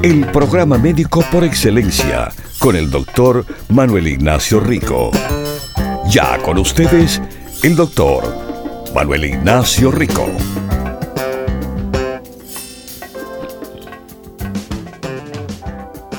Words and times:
El 0.00 0.26
programa 0.32 0.78
médico 0.78 1.22
por 1.30 1.44
excelencia 1.44 2.32
con 2.58 2.74
el 2.74 2.90
doctor 2.90 3.44
Manuel 3.68 4.08
Ignacio 4.08 4.58
Rico. 4.58 5.12
Ya 6.08 6.42
con 6.42 6.58
ustedes, 6.58 7.20
el 7.62 7.76
doctor 7.76 8.24
Manuel 8.94 9.26
Ignacio 9.26 9.92
Rico. 9.92 10.26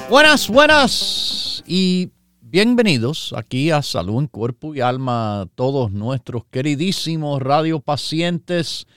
Buenas, 0.10 0.48
buenas 0.48 1.64
y 1.68 2.10
bienvenidos 2.40 3.34
aquí 3.36 3.72
a 3.72 3.82
Salud 3.82 4.20
en 4.20 4.28
Cuerpo 4.28 4.74
y 4.74 4.80
Alma, 4.80 5.48
todos 5.56 5.92
nuestros 5.92 6.46
queridísimos 6.52 7.42
radiopacientes 7.42 8.88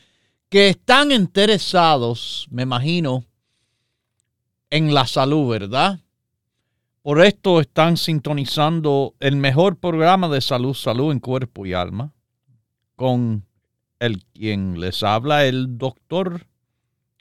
que 0.48 0.68
están 0.68 1.10
interesados, 1.10 2.46
me 2.50 2.62
imagino, 2.62 3.24
en 4.70 4.94
la 4.94 5.06
salud, 5.06 5.50
¿verdad? 5.50 6.00
Por 7.02 7.20
esto 7.20 7.60
están 7.60 7.96
sintonizando 7.96 9.14
el 9.20 9.36
mejor 9.36 9.76
programa 9.76 10.28
de 10.28 10.40
salud, 10.40 10.74
salud 10.74 11.12
en 11.12 11.20
cuerpo 11.20 11.64
y 11.64 11.72
alma, 11.72 12.12
con 12.96 13.46
el 14.00 14.24
quien 14.24 14.80
les 14.80 15.02
habla, 15.02 15.44
el 15.46 15.78
doctor 15.78 16.46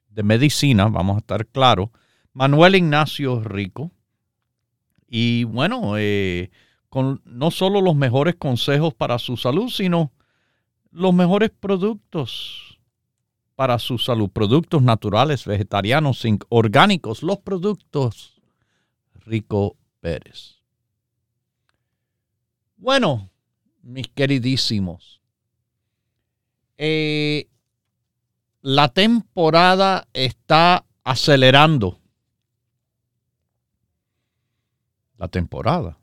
de 0.10 0.24
medicina, 0.24 0.88
vamos 0.88 1.18
a 1.18 1.20
estar 1.20 1.46
claros, 1.46 1.90
Manuel 2.34 2.76
Ignacio 2.76 3.42
Rico. 3.42 3.92
Y 5.08 5.44
bueno, 5.44 5.98
eh, 5.98 6.50
con 6.90 7.22
no 7.26 7.52
solo 7.52 7.80
los 7.80 7.96
mejores 7.96 8.36
consejos 8.36 8.94
para 8.94 9.20
su 9.20 9.38
salud, 9.38 9.70
sino 9.70 10.12
los 10.92 11.14
mejores 11.14 11.52
productos 11.52 12.65
para 13.56 13.80
su 13.80 13.98
salud, 13.98 14.30
productos 14.30 14.82
naturales, 14.82 15.46
vegetarianos, 15.46 16.24
orgánicos, 16.50 17.24
los 17.24 17.40
productos 17.40 18.36
Rico 19.26 19.78
Pérez. 20.02 20.62
Bueno, 22.78 23.30
mis 23.82 24.08
queridísimos, 24.10 25.22
eh, 26.78 27.48
la 28.62 28.90
temporada 28.90 30.08
está 30.14 30.86
acelerando. 31.04 32.00
La 35.18 35.28
temporada. 35.30 35.98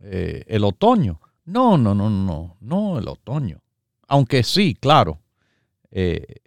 Eh, 0.00 0.44
el 0.46 0.64
otoño. 0.64 1.20
No, 1.44 1.78
no, 1.78 1.94
no, 1.94 2.10
no, 2.10 2.56
no 2.60 2.98
el 2.98 3.08
otoño. 3.08 3.62
Aunque 4.08 4.42
sí, 4.42 4.74
claro, 4.74 5.20
eh, 5.90 6.42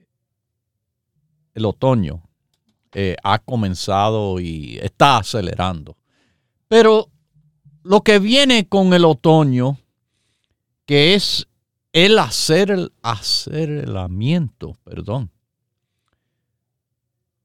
el 1.55 1.65
otoño 1.65 2.21
ha 3.23 3.39
comenzado 3.39 4.39
y 4.39 4.77
está 4.77 5.17
acelerando. 5.17 5.97
Pero 6.67 7.09
lo 7.83 8.01
que 8.01 8.19
viene 8.19 8.67
con 8.69 8.93
el 8.93 9.03
otoño, 9.03 9.77
que 10.85 11.13
es 11.13 11.47
el 11.91 12.19
hacer 12.19 12.71
el 12.71 12.93
aceleramiento, 13.01 14.77
perdón, 14.83 15.31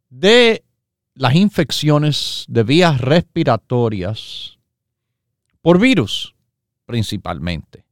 de 0.09 0.65
las 1.15 1.35
infecciones 1.35 2.45
de 2.49 2.63
vías 2.63 3.01
respiratorias 3.01 4.59
por 5.63 5.79
virus 5.81 6.35
principalmente. 6.87 7.85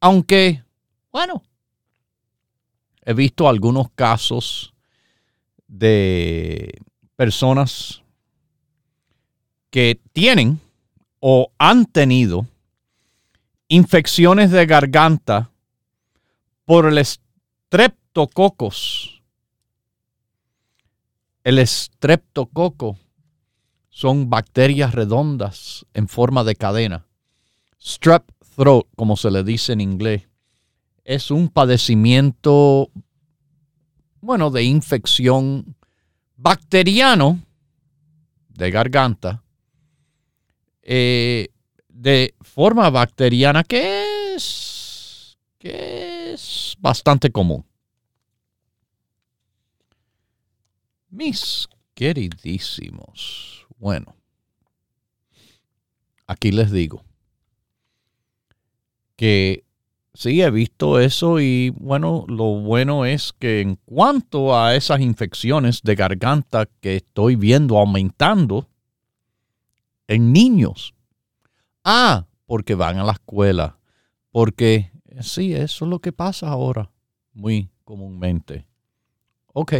Aunque, 0.00 0.64
bueno, 1.12 1.42
he 3.02 3.14
visto 3.14 3.48
algunos 3.48 3.90
casos 3.90 4.72
de 5.70 6.82
personas 7.16 8.02
que 9.70 10.00
tienen 10.12 10.60
o 11.20 11.52
han 11.58 11.86
tenido 11.86 12.46
infecciones 13.68 14.50
de 14.50 14.66
garganta 14.66 15.50
por 16.64 16.86
el 16.86 17.04
streptococos. 17.04 19.22
El 21.44 21.64
streptococo 21.66 22.98
son 23.90 24.28
bacterias 24.28 24.94
redondas 24.94 25.86
en 25.94 26.08
forma 26.08 26.42
de 26.42 26.56
cadena. 26.56 27.06
Strep 27.80 28.24
throat, 28.56 28.86
como 28.96 29.16
se 29.16 29.30
le 29.30 29.44
dice 29.44 29.72
en 29.72 29.80
inglés, 29.80 30.28
es 31.04 31.30
un 31.30 31.48
padecimiento, 31.48 32.90
bueno, 34.20 34.50
de 34.50 34.62
infección 34.62 35.76
bacteriano 36.36 37.40
de 38.48 38.70
garganta 38.70 39.42
eh, 40.82 41.48
de 41.88 42.34
forma 42.40 42.88
bacteriana 42.90 43.64
que 43.64 44.34
es, 44.34 45.38
que 45.58 46.32
es 46.32 46.76
bastante 46.78 47.30
común. 47.30 47.64
Mis 51.10 51.68
queridísimos, 51.94 53.66
bueno, 53.78 54.14
aquí 56.26 56.52
les 56.52 56.70
digo 56.70 57.04
que 59.16 59.64
sí 60.14 60.42
he 60.42 60.50
visto 60.50 61.00
eso 61.00 61.40
y 61.40 61.70
bueno, 61.70 62.24
lo 62.28 62.60
bueno 62.60 63.04
es 63.04 63.32
que 63.38 63.60
en 63.60 63.76
cuanto 63.84 64.58
a 64.58 64.74
esas 64.74 65.00
infecciones 65.00 65.82
de 65.82 65.94
garganta 65.94 66.66
que 66.80 66.96
estoy 66.96 67.36
viendo 67.36 67.78
aumentando, 67.78 68.68
en 70.10 70.32
niños. 70.32 70.92
Ah, 71.84 72.26
porque 72.44 72.74
van 72.74 72.98
a 72.98 73.04
la 73.04 73.12
escuela. 73.12 73.78
Porque 74.32 74.90
sí, 75.20 75.54
eso 75.54 75.84
es 75.84 75.88
lo 75.88 76.00
que 76.00 76.12
pasa 76.12 76.48
ahora, 76.48 76.90
muy 77.32 77.70
comúnmente. 77.84 78.66
Ok. 79.52 79.74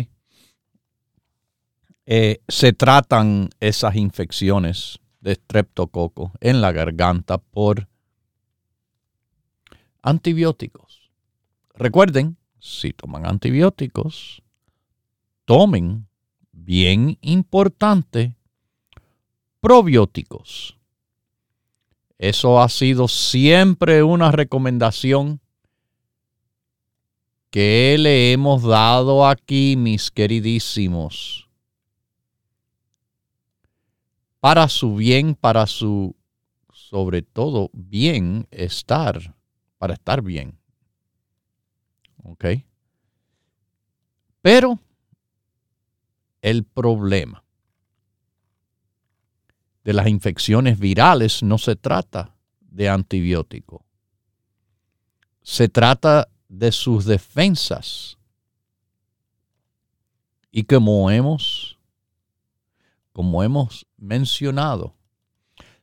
Eh, 2.07 2.41
se 2.49 2.73
tratan 2.73 3.51
esas 3.59 3.97
infecciones 3.97 5.01
de 5.21 5.35
streptococo 5.35 6.33
en 6.41 6.61
la 6.61 6.73
garganta 6.73 7.39
por 7.39 7.89
antibióticos. 10.03 11.11
Recuerden, 11.75 12.37
si 12.59 12.93
toman 12.93 13.27
antibióticos, 13.27 14.43
tomen, 15.45 16.07
bien 16.53 17.19
importante, 17.23 18.37
probióticos. 19.61 20.79
Eso 22.19 22.61
ha 22.61 22.69
sido 22.69 23.09
siempre 23.09 24.03
una 24.03 24.31
recomendación 24.31 25.41
que 27.51 27.97
le 27.99 28.33
hemos 28.33 28.63
dado 28.63 29.27
aquí, 29.27 29.75
mis 29.77 30.11
queridísimos, 30.11 31.49
para 34.39 34.69
su 34.69 34.97
bien, 34.97 35.35
para 35.35 35.67
su, 35.67 36.15
sobre 36.73 37.23
todo, 37.23 37.71
bien 37.73 38.47
estar, 38.51 39.35
para 39.81 39.95
estar 39.95 40.21
bien. 40.21 40.59
¿Ok? 42.23 42.45
Pero 44.43 44.79
el 46.43 46.65
problema 46.65 47.43
de 49.83 49.95
las 49.95 50.07
infecciones 50.07 50.79
virales 50.79 51.43
no 51.43 51.57
se 51.57 51.77
trata 51.77 52.37
de 52.61 52.91
antibiótico. 52.91 53.87
Se 55.41 55.71
trata 55.71 56.29
de 56.47 56.73
sus 56.73 57.07
defensas. 57.07 58.19
Y 60.51 60.65
como 60.65 61.11
hemos, 61.11 61.79
como 63.15 63.43
hemos 63.43 63.87
mencionado, 63.97 64.95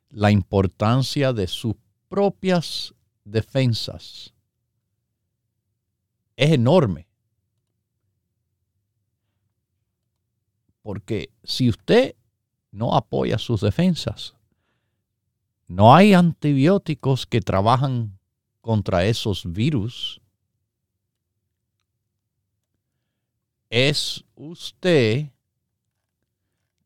la 0.09 0.29
importancia 0.29 1.33
de 1.33 1.47
sus 1.47 1.73
propias 2.09 2.93
defensas 3.31 4.33
es 6.37 6.51
enorme. 6.51 7.07
Porque 10.81 11.31
si 11.43 11.67
usted 11.67 12.15
no 12.71 12.95
apoya 12.95 13.37
sus 13.37 13.61
defensas, 13.61 14.35
no 15.67 15.93
hay 15.93 16.13
antibióticos 16.13 17.25
que 17.25 17.41
trabajan 17.41 18.17
contra 18.61 19.03
esos 19.03 19.51
virus. 19.51 20.21
Es 23.69 24.23
usted 24.35 25.31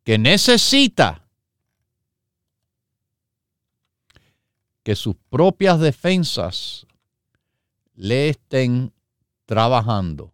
que 0.03 0.17
necesita 0.17 1.20
que 4.83 4.95
sus 4.95 5.15
propias 5.29 5.79
defensas 5.79 6.87
le 7.95 8.29
estén 8.29 8.93
trabajando 9.45 10.33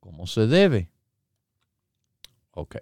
como 0.00 0.26
se 0.26 0.46
debe. 0.46 0.90
Ok. 2.50 2.76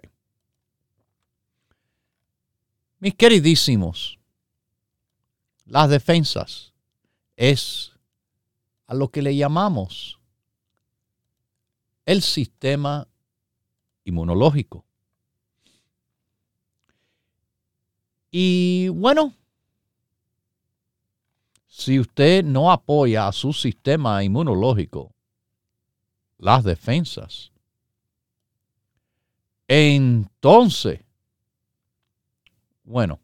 Mis 2.99 3.15
queridísimos, 3.15 4.19
las 5.65 5.89
defensas 5.89 6.73
es 7.35 7.93
a 8.87 8.93
lo 8.93 9.09
que 9.09 9.21
le 9.21 9.35
llamamos 9.35 10.19
el 12.05 12.21
sistema 12.21 13.07
inmunológico. 14.03 14.83
Y 18.31 18.89
bueno, 18.89 19.35
si 21.73 21.97
usted 22.01 22.43
no 22.43 22.69
apoya 22.69 23.29
a 23.29 23.31
su 23.31 23.53
sistema 23.53 24.21
inmunológico, 24.25 25.15
las 26.37 26.65
defensas, 26.65 27.53
entonces, 29.69 30.99
bueno, 32.83 33.21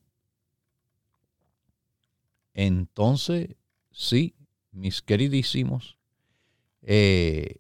entonces 2.53 3.49
sí, 3.91 4.33
mis 4.71 5.01
queridísimos, 5.01 5.97
eh, 6.83 7.57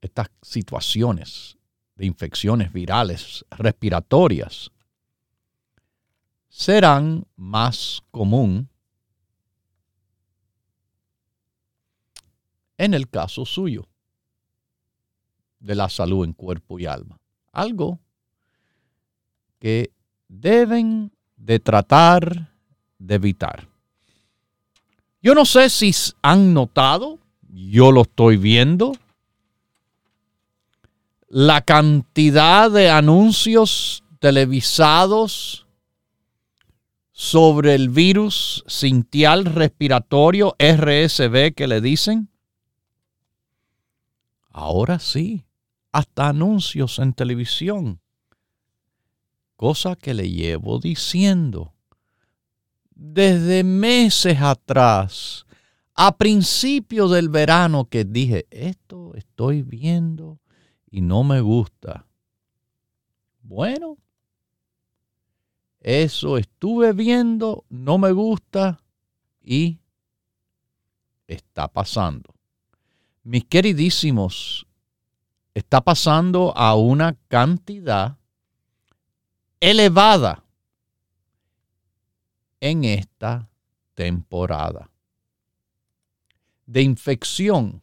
estas 0.00 0.30
situaciones 0.42 1.58
de 1.96 2.06
infecciones 2.06 2.72
virales 2.72 3.44
respiratorias 3.50 4.71
serán 6.52 7.24
más 7.34 8.02
común 8.10 8.68
en 12.76 12.92
el 12.92 13.08
caso 13.08 13.46
suyo 13.46 13.88
de 15.60 15.74
la 15.74 15.88
salud 15.88 16.26
en 16.26 16.34
cuerpo 16.34 16.78
y 16.78 16.84
alma. 16.84 17.18
Algo 17.52 17.98
que 19.58 19.92
deben 20.28 21.10
de 21.36 21.58
tratar 21.58 22.52
de 22.98 23.14
evitar. 23.14 23.66
Yo 25.22 25.34
no 25.34 25.46
sé 25.46 25.70
si 25.70 25.90
han 26.20 26.52
notado, 26.52 27.18
yo 27.48 27.92
lo 27.92 28.02
estoy 28.02 28.36
viendo, 28.36 28.92
la 31.28 31.62
cantidad 31.62 32.70
de 32.70 32.90
anuncios 32.90 34.04
televisados 34.18 35.66
sobre 37.22 37.76
el 37.76 37.88
virus 37.88 38.64
sintial 38.66 39.44
respiratorio 39.44 40.56
RSV 40.58 41.54
que 41.54 41.68
le 41.68 41.80
dicen. 41.80 42.28
Ahora 44.50 44.98
sí, 44.98 45.46
hasta 45.92 46.30
anuncios 46.30 46.98
en 46.98 47.12
televisión. 47.12 48.00
Cosa 49.54 49.94
que 49.94 50.14
le 50.14 50.30
llevo 50.30 50.80
diciendo 50.80 51.72
desde 52.90 53.62
meses 53.62 54.40
atrás, 54.40 55.46
a 55.94 56.16
principios 56.18 57.12
del 57.12 57.28
verano 57.28 57.84
que 57.84 58.04
dije, 58.04 58.48
esto 58.50 59.14
estoy 59.14 59.62
viendo 59.62 60.40
y 60.90 61.02
no 61.02 61.22
me 61.22 61.40
gusta. 61.40 62.04
Bueno, 63.42 63.98
eso 65.82 66.38
estuve 66.38 66.92
viendo, 66.92 67.64
no 67.68 67.98
me 67.98 68.12
gusta 68.12 68.80
y 69.42 69.80
está 71.26 71.66
pasando. 71.66 72.34
Mis 73.24 73.44
queridísimos, 73.44 74.66
está 75.54 75.80
pasando 75.80 76.56
a 76.56 76.76
una 76.76 77.16
cantidad 77.28 78.16
elevada 79.60 80.44
en 82.60 82.84
esta 82.84 83.50
temporada 83.94 84.90
de 86.66 86.82
infección, 86.82 87.82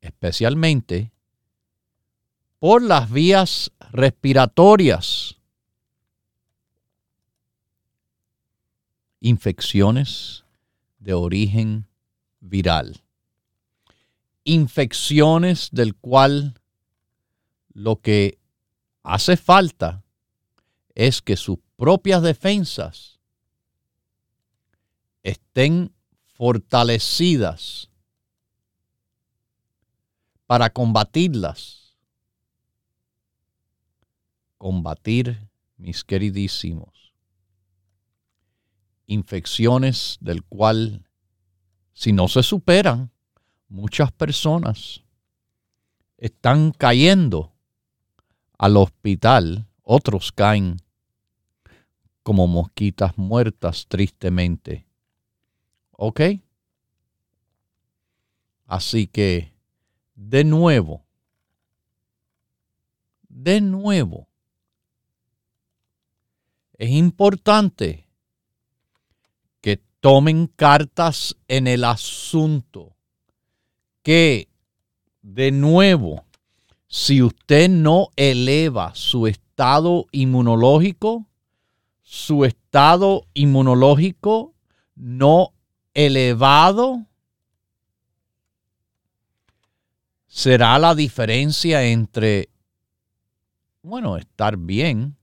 especialmente 0.00 1.12
por 2.58 2.82
las 2.82 3.10
vías 3.10 3.72
respiratorias. 3.90 5.36
Infecciones 9.24 10.44
de 10.98 11.14
origen 11.14 11.86
viral. 12.40 13.02
Infecciones 14.44 15.70
del 15.72 15.94
cual 15.94 16.60
lo 17.72 17.96
que 18.02 18.38
hace 19.02 19.38
falta 19.38 20.04
es 20.94 21.22
que 21.22 21.36
sus 21.36 21.56
propias 21.76 22.22
defensas 22.22 23.18
estén 25.22 25.90
fortalecidas 26.34 27.88
para 30.46 30.68
combatirlas 30.68 31.84
combatir, 34.64 35.50
mis 35.76 36.04
queridísimos, 36.04 37.03
infecciones 39.06 40.18
del 40.20 40.42
cual, 40.44 41.08
si 41.92 42.12
no 42.12 42.28
se 42.28 42.42
superan, 42.42 43.10
muchas 43.68 44.12
personas 44.12 45.02
están 46.16 46.72
cayendo 46.72 47.52
al 48.58 48.76
hospital, 48.76 49.66
otros 49.82 50.32
caen 50.32 50.78
como 52.22 52.46
mosquitas 52.46 53.18
muertas 53.18 53.86
tristemente. 53.88 54.86
¿Ok? 55.90 56.20
Así 58.66 59.06
que, 59.06 59.52
de 60.14 60.44
nuevo, 60.44 61.04
de 63.28 63.60
nuevo, 63.60 64.28
es 66.78 66.90
importante 66.90 68.03
tomen 70.04 70.48
cartas 70.48 71.34
en 71.48 71.66
el 71.66 71.82
asunto, 71.82 72.94
que 74.02 74.48
de 75.22 75.50
nuevo, 75.50 76.26
si 76.86 77.22
usted 77.22 77.70
no 77.70 78.10
eleva 78.14 78.94
su 78.94 79.26
estado 79.26 80.04
inmunológico, 80.12 81.24
su 82.02 82.44
estado 82.44 83.24
inmunológico 83.32 84.52
no 84.94 85.54
elevado, 85.94 87.06
será 90.26 90.78
la 90.78 90.94
diferencia 90.94 91.82
entre, 91.82 92.50
bueno, 93.80 94.18
estar 94.18 94.58
bien 94.58 95.16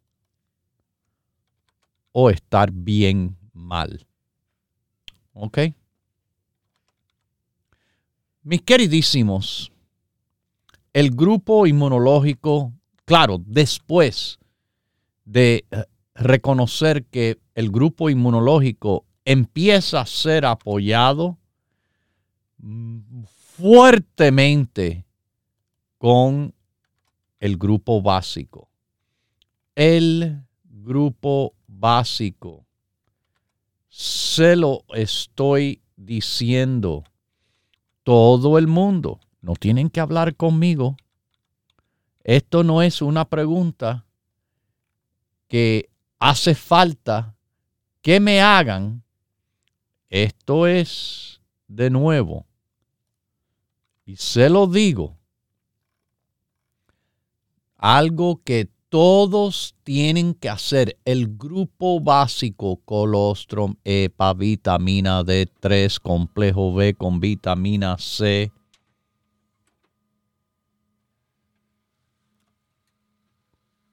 o 2.14 2.32
estar 2.32 2.72
bien 2.72 3.38
mal. 3.54 4.08
¿Ok? 5.34 5.60
Mis 8.44 8.62
queridísimos, 8.62 9.72
el 10.94 11.12
grupo 11.12 11.68
inmunológico, 11.68 12.74
claro, 13.06 13.38
después 13.46 14.40
de 15.26 15.66
eh, 15.72 15.86
reconocer 16.16 17.06
que 17.06 17.40
el 17.56 17.70
grupo 17.70 18.10
inmunológico 18.10 19.06
empieza 19.26 20.02
a 20.02 20.06
ser 20.06 20.46
apoyado 20.46 21.38
mm, 22.58 23.24
fuertemente 23.58 25.06
con 25.98 26.54
el 27.40 27.58
grupo 27.58 28.02
básico. 28.02 28.70
El 29.76 30.42
grupo 30.64 31.54
básico. 31.68 32.66
Se 33.92 34.56
lo 34.56 34.86
estoy 34.94 35.84
diciendo. 35.96 37.04
Todo 38.04 38.58
el 38.58 38.66
mundo. 38.66 39.20
No 39.42 39.54
tienen 39.54 39.90
que 39.90 40.00
hablar 40.00 40.36
conmigo. 40.36 40.98
Esto 42.24 42.64
no 42.64 42.82
es 42.82 43.02
una 43.02 43.26
pregunta. 43.26 44.06
que 45.48 45.90
hace 46.18 46.56
falta 46.56 47.36
que 48.02 48.20
me 48.20 48.42
hagan, 48.42 49.04
esto 50.10 50.66
es 50.66 51.42
de 51.68 51.90
nuevo, 51.90 52.46
y 54.06 54.16
se 54.16 54.50
lo 54.50 54.68
digo, 54.68 55.18
algo 57.76 58.42
que 58.44 58.71
todos 58.92 59.74
tienen 59.86 60.34
que 60.34 60.50
hacer. 60.50 61.00
El 61.06 61.38
grupo 61.38 62.02
básico, 62.02 62.82
colostrum, 62.84 63.76
EPA, 63.86 64.34
vitamina 64.34 65.24
D3, 65.24 65.98
complejo 66.02 66.74
B 66.74 66.94
con 66.94 67.22
vitamina 67.22 67.98
C. 67.98 68.52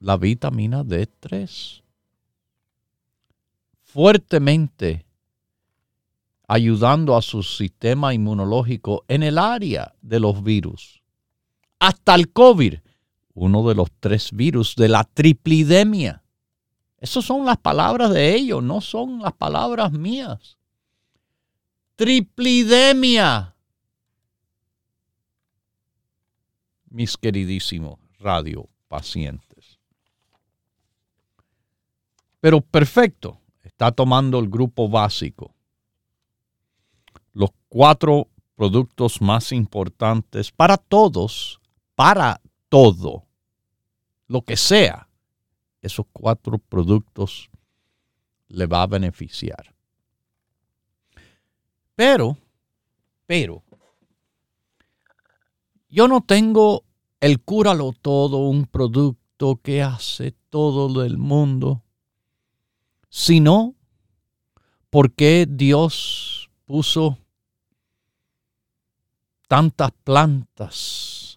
La 0.01 0.17
vitamina 0.17 0.83
D3 0.83 1.83
fuertemente 3.85 5.07
ayudando 6.49 7.17
a 7.17 7.23
su 7.23 7.45
sistema 7.45 8.13
inmunológico 8.15 9.05
en 9.07 9.23
el 9.23 9.39
área 9.39 9.95
de 10.03 10.19
los 10.19 10.43
virus. 10.43 11.03
Hasta 11.79 12.17
el 12.17 12.33
COVID 12.33 12.75
uno 13.39 13.69
de 13.69 13.75
los 13.75 13.89
tres 14.01 14.33
virus 14.33 14.75
de 14.75 14.89
la 14.89 15.05
triplidemia. 15.05 16.23
Esas 16.99 17.25
son 17.25 17.47
las 17.47 17.59
palabras 17.59 18.11
de 18.11 18.35
ellos, 18.35 18.63
no 18.63 18.81
son 18.81 19.21
las 19.21 19.33
palabras 19.33 19.93
mías. 19.93 20.59
Triplidemia. 21.95 23.55
Mis 26.91 27.17
queridísimos 27.17 27.99
radio 28.19 28.69
pacientes. 28.89 29.79
Pero 32.41 32.61
perfecto, 32.61 33.41
está 33.63 33.93
tomando 33.93 34.39
el 34.39 34.49
grupo 34.49 34.89
básico. 34.89 35.55
Los 37.33 37.51
cuatro 37.69 38.29
productos 38.57 39.21
más 39.21 39.53
importantes 39.53 40.51
para 40.51 40.77
todos, 40.77 41.61
para 41.95 42.41
todo 42.69 43.28
lo 44.29 44.43
que 44.43 44.57
sea, 44.57 45.09
esos 45.81 46.07
cuatro 46.13 46.59
productos 46.59 47.51
le 48.49 48.67
va 48.67 48.83
a 48.83 48.87
beneficiar. 48.87 49.75
Pero, 51.95 52.37
pero, 53.27 53.65
yo 55.89 56.07
no 56.07 56.21
tengo 56.21 56.85
el 57.21 57.41
cúralo 57.41 57.93
todo, 57.93 58.49
un 58.49 58.67
producto 58.67 59.61
que 59.63 59.83
hace 59.83 60.33
todo 60.51 61.05
el 61.05 61.19
mundo, 61.19 61.83
sino 63.09 63.75
porque 64.91 65.47
Dios 65.49 66.51
puso 66.67 67.19
tantas 69.49 69.91
plantas 70.05 71.28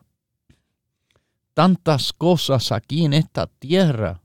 tantas 1.53 2.13
cosas 2.13 2.71
aquí 2.71 3.05
en 3.05 3.13
esta 3.13 3.47
tierra 3.47 4.21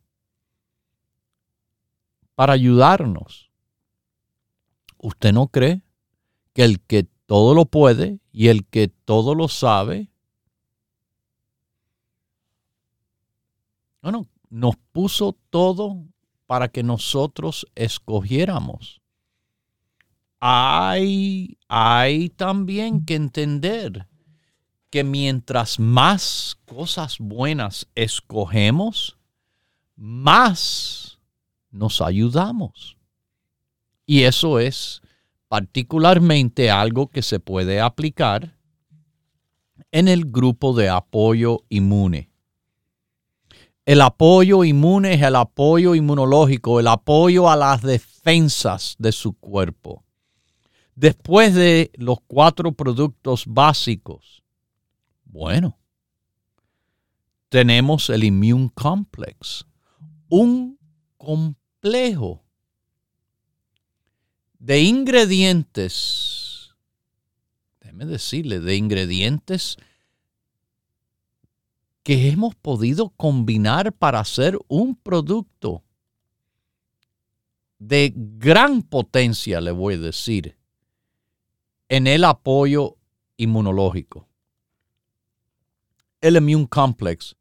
para 2.34 2.52
ayudarnos. 2.52 3.50
¿Usted 4.98 5.32
no 5.32 5.48
cree 5.48 5.82
que 6.52 6.64
el 6.64 6.80
que 6.80 7.04
todo 7.26 7.54
lo 7.54 7.66
puede 7.66 8.20
y 8.32 8.48
el 8.48 8.66
que 8.66 8.88
todo 8.88 9.34
lo 9.34 9.48
sabe, 9.48 10.10
bueno, 14.02 14.26
nos 14.48 14.76
puso 14.92 15.36
todo 15.50 16.04
para 16.46 16.68
que 16.68 16.82
nosotros 16.82 17.66
escogiéramos? 17.74 19.00
Hay, 20.38 21.58
hay 21.66 22.28
también 22.28 23.04
que 23.04 23.14
entender 23.14 24.06
que 24.96 25.04
mientras 25.04 25.78
más 25.78 26.56
cosas 26.64 27.18
buenas 27.18 27.86
escogemos, 27.94 29.18
más 29.94 31.18
nos 31.70 32.00
ayudamos. 32.00 32.96
Y 34.06 34.22
eso 34.22 34.58
es 34.58 35.02
particularmente 35.48 36.70
algo 36.70 37.08
que 37.08 37.20
se 37.20 37.40
puede 37.40 37.78
aplicar 37.78 38.56
en 39.92 40.08
el 40.08 40.24
grupo 40.24 40.72
de 40.72 40.88
apoyo 40.88 41.64
inmune. 41.68 42.30
El 43.84 44.00
apoyo 44.00 44.64
inmune 44.64 45.12
es 45.12 45.20
el 45.20 45.36
apoyo 45.36 45.94
inmunológico, 45.94 46.80
el 46.80 46.86
apoyo 46.86 47.50
a 47.50 47.56
las 47.56 47.82
defensas 47.82 48.96
de 48.98 49.12
su 49.12 49.34
cuerpo. 49.34 50.04
Después 50.94 51.52
de 51.52 51.90
los 51.96 52.16
cuatro 52.26 52.72
productos 52.72 53.44
básicos, 53.46 54.45
bueno, 55.36 55.78
tenemos 57.50 58.08
el 58.08 58.24
Immune 58.24 58.70
Complex, 58.74 59.66
un 60.30 60.78
complejo 61.18 62.42
de 64.58 64.80
ingredientes, 64.80 66.74
déjeme 67.80 68.06
decirle, 68.06 68.60
de 68.60 68.76
ingredientes 68.76 69.76
que 72.02 72.30
hemos 72.30 72.54
podido 72.54 73.10
combinar 73.10 73.92
para 73.92 74.20
hacer 74.20 74.58
un 74.68 74.96
producto 74.96 75.84
de 77.78 78.10
gran 78.16 78.80
potencia, 78.80 79.60
le 79.60 79.70
voy 79.70 79.94
a 79.94 79.98
decir, 79.98 80.56
en 81.90 82.06
el 82.06 82.24
apoyo 82.24 82.96
inmunológico 83.36 84.26
el 86.20 86.36
Immune 86.36 86.68
Complex, 86.68 87.36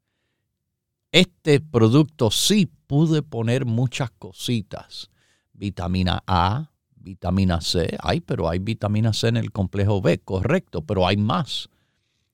este 1.12 1.60
producto 1.60 2.30
sí 2.30 2.70
pude 2.86 3.22
poner 3.22 3.64
muchas 3.64 4.10
cositas. 4.10 5.10
Vitamina 5.52 6.22
A, 6.26 6.70
vitamina 6.94 7.60
C, 7.60 7.96
hay, 8.00 8.20
pero 8.20 8.48
hay 8.48 8.58
vitamina 8.58 9.12
C 9.12 9.28
en 9.28 9.38
el 9.38 9.52
complejo 9.52 10.02
B, 10.02 10.18
correcto, 10.18 10.82
pero 10.82 11.06
hay 11.06 11.16
más, 11.16 11.70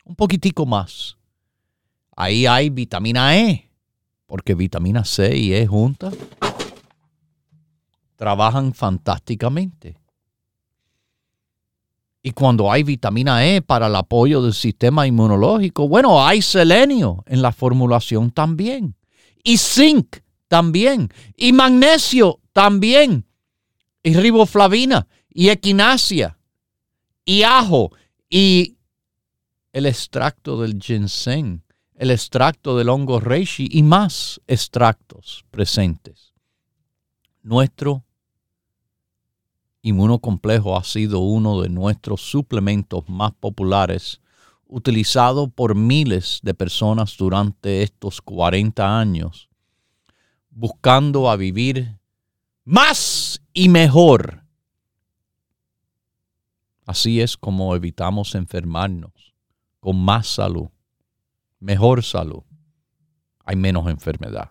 un 0.05 0.17
poquitico 0.17 0.67
más. 0.67 1.17
Ahí 2.17 2.47
hay 2.47 2.71
vitamina 2.71 3.39
E, 3.39 3.71
porque 4.27 4.55
vitamina 4.55 5.05
C 5.05 5.37
y 5.37 5.55
E 5.55 5.67
juntas 5.67 6.15
trabajan 8.17 8.73
fantásticamente. 8.73 9.97
Y 12.23 12.31
cuando 12.31 12.71
hay 12.71 12.85
vitamina 12.85 13.45
E 13.45 13.63
para 13.63 13.89
el 13.89 13.97
apoyo 13.97 14.43
del 14.43 14.55
sistema 14.55 15.07
inmunológico, 15.07 15.89
bueno, 15.89 16.25
hay 16.25 16.41
selenio 16.41 17.25
en 17.27 17.43
la 17.43 17.51
formulación 17.51 18.31
también. 18.31 18.95
Y 19.43 19.59
zinc 19.59 20.19
también. 20.47 21.13
Y 21.37 21.53
magnesio 21.53 22.39
también. 22.53 23.27
Y 24.05 24.15
riboflavina. 24.15 25.09
Y 25.31 25.49
equinacia. 25.49 26.39
Y 27.25 27.43
ajo. 27.43 27.91
Y 28.31 28.77
el 29.73 29.87
extracto 29.87 30.61
del 30.61 30.79
ginseng. 30.81 31.63
El 31.97 32.13
extracto 32.13 32.79
del 32.79 32.89
hongo 32.89 33.19
reishi. 33.19 33.69
Y 33.69 33.83
más 33.83 34.41
extractos 34.47 35.45
presentes. 35.51 36.35
Nuestro 37.43 38.05
Inmunocomplejo 39.83 40.77
ha 40.77 40.85
sido 40.85 41.19
uno 41.19 41.61
de 41.61 41.69
nuestros 41.69 42.21
suplementos 42.21 43.09
más 43.09 43.33
populares, 43.33 44.21
utilizado 44.69 45.49
por 45.49 45.75
miles 45.75 46.39
de 46.43 46.55
personas 46.55 47.17
durante 47.17 47.83
estos 47.83 48.21
40 48.23 48.99
años, 49.01 49.51
buscando 50.51 51.29
a 51.29 51.37
vivir 51.37 51.99
más 52.65 53.43
y 53.53 53.69
mejor. 53.69 54.45
Así 56.87 57.21
es 57.21 57.37
como 57.37 57.75
evitamos 57.75 58.37
enfermarnos, 58.37 59.35
con 59.81 59.99
más 59.99 60.29
salud, 60.29 60.69
mejor 61.59 62.05
salud. 62.05 62.45
Hay 63.45 63.57
menos 63.57 63.89
enfermedad. 63.89 64.49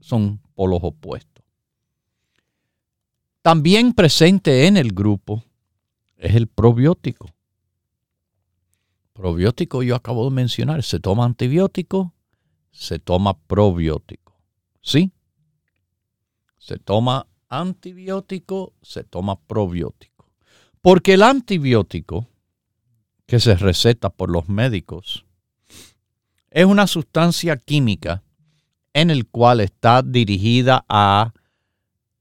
Son 0.00 0.40
polos 0.54 0.80
opuestos. 0.82 1.29
También 3.42 3.94
presente 3.94 4.66
en 4.66 4.76
el 4.76 4.92
grupo 4.92 5.42
es 6.16 6.34
el 6.34 6.46
probiótico. 6.46 7.30
Probiótico 9.14 9.82
yo 9.82 9.96
acabo 9.96 10.24
de 10.24 10.34
mencionar, 10.34 10.82
se 10.82 11.00
toma 11.00 11.24
antibiótico, 11.24 12.12
se 12.70 12.98
toma 12.98 13.38
probiótico. 13.38 14.38
¿Sí? 14.82 15.12
Se 16.58 16.78
toma 16.78 17.26
antibiótico, 17.48 18.74
se 18.82 19.04
toma 19.04 19.40
probiótico. 19.40 20.30
Porque 20.82 21.14
el 21.14 21.22
antibiótico 21.22 22.28
que 23.26 23.40
se 23.40 23.54
receta 23.56 24.10
por 24.10 24.30
los 24.30 24.48
médicos 24.48 25.24
es 26.50 26.66
una 26.66 26.86
sustancia 26.86 27.56
química 27.56 28.22
en 28.92 29.10
el 29.10 29.26
cual 29.28 29.60
está 29.60 30.02
dirigida 30.02 30.84
a 30.88 31.32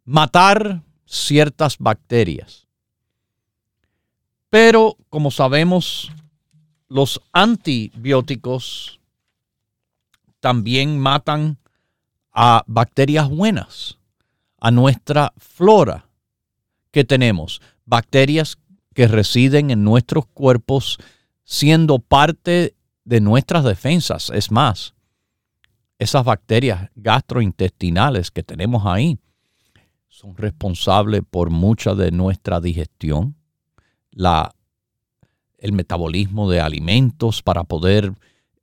matar 0.05 0.83
ciertas 1.09 1.77
bacterias. 1.79 2.67
Pero 4.49 4.95
como 5.09 5.31
sabemos, 5.31 6.11
los 6.87 7.19
antibióticos 7.33 8.99
también 10.39 10.99
matan 10.99 11.57
a 12.31 12.63
bacterias 12.67 13.27
buenas, 13.27 13.97
a 14.59 14.69
nuestra 14.69 15.33
flora 15.37 16.07
que 16.91 17.03
tenemos, 17.03 17.59
bacterias 17.85 18.57
que 18.93 19.07
residen 19.07 19.71
en 19.71 19.83
nuestros 19.83 20.27
cuerpos 20.27 20.99
siendo 21.43 21.97
parte 21.97 22.75
de 23.03 23.19
nuestras 23.19 23.63
defensas. 23.63 24.29
Es 24.29 24.51
más, 24.51 24.93
esas 25.97 26.23
bacterias 26.23 26.91
gastrointestinales 26.95 28.29
que 28.29 28.43
tenemos 28.43 28.85
ahí 28.85 29.17
son 30.09 30.35
responsables 30.35 31.21
por 31.29 31.49
mucha 31.49 31.95
de 31.95 32.11
nuestra 32.11 32.59
digestión, 32.59 33.35
la, 34.11 34.53
el 35.57 35.71
metabolismo 35.71 36.49
de 36.49 36.59
alimentos 36.59 37.41
para 37.41 37.63
poder 37.63 38.13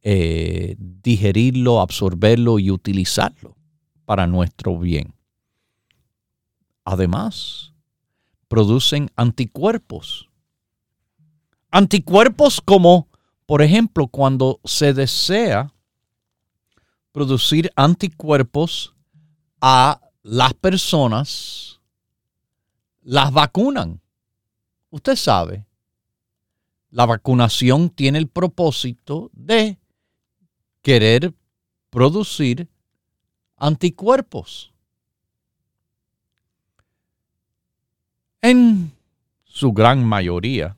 eh, 0.02 0.76
digerirlo, 0.78 1.80
absorberlo 1.80 2.58
y 2.58 2.70
utilizarlo 2.70 3.56
para 4.04 4.26
nuestro 4.26 4.78
bien. 4.78 5.14
Además, 6.84 7.72
producen 8.48 9.10
anticuerpos. 9.16 10.28
Anticuerpos 11.70 12.60
como, 12.60 13.08
por 13.46 13.62
ejemplo, 13.62 14.08
cuando 14.08 14.60
se 14.64 14.94
desea 14.94 15.72
producir 17.12 17.72
anticuerpos 17.76 18.94
a 19.60 20.00
las 20.26 20.54
personas, 20.54 21.80
las 23.02 23.33
vacunan. 23.33 24.00
Usted 24.90 25.14
sabe, 25.14 25.64
la 26.90 27.06
vacunación 27.06 27.90
tiene 27.90 28.18
el 28.18 28.26
propósito 28.26 29.30
de 29.33 29.78
querer 30.83 31.33
producir 31.90 32.68
anticuerpos. 33.56 34.73
En 38.42 38.92
su 39.45 39.73
gran 39.73 40.04
mayoría, 40.04 40.76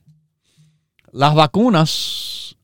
las 1.11 1.33
vacunas 1.33 2.55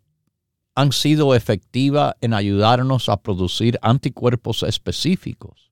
han 0.75 0.91
sido 0.91 1.33
efectivas 1.33 2.13
en 2.21 2.35
ayudarnos 2.35 3.09
a 3.09 3.17
producir 3.17 3.79
anticuerpos 3.81 4.61
específicos. 4.61 5.64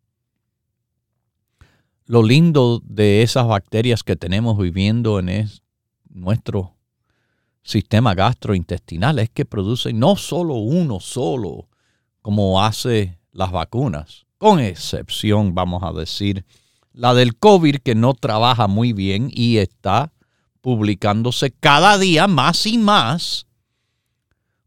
Lo 2.06 2.22
lindo 2.22 2.82
de 2.84 3.22
esas 3.22 3.48
bacterias 3.48 4.04
que 4.04 4.18
tenemos 4.18 4.58
viviendo 4.58 5.20
en 5.20 5.50
nuestro 6.10 6.76
sistema 7.64 8.14
gastrointestinal 8.14 9.20
es 9.20 9.30
que 9.30 9.46
producen 9.46 10.00
no 10.00 10.18
solo 10.18 10.56
uno 10.56 11.00
solo, 11.00 11.70
como 12.22 12.62
hace 12.62 13.20
las 13.32 13.52
vacunas, 13.52 14.26
con 14.38 14.60
excepción, 14.60 15.56
vamos 15.56 15.82
a 15.84 15.94
decir, 15.94 16.46
la 16.92 17.14
del 17.14 17.38
COVID 17.38 17.78
que 17.78 17.96
no 17.96 18.14
trabaja 18.14 18.68
muy 18.68 18.92
bien 18.92 19.30
y 19.34 19.58
está 19.58 20.12
publicándose 20.60 21.52
cada 21.52 21.98
día 21.98 22.28
más 22.28 22.66
y 22.66 22.78
más. 22.78 23.48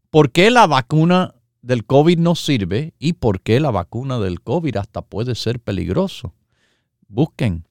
¿Por 0.09 0.31
qué 0.31 0.49
la 0.49 0.65
vacuna 0.65 1.35
del 1.61 1.85
COVID 1.85 2.17
no 2.17 2.33
sirve 2.33 2.95
y 2.97 3.13
por 3.13 3.41
qué 3.41 3.59
la 3.59 3.69
vacuna 3.69 4.17
del 4.17 4.41
COVID 4.41 4.77
hasta 4.77 5.03
puede 5.03 5.35
ser 5.35 5.59
peligroso? 5.59 6.33
Busquen. 7.07 7.65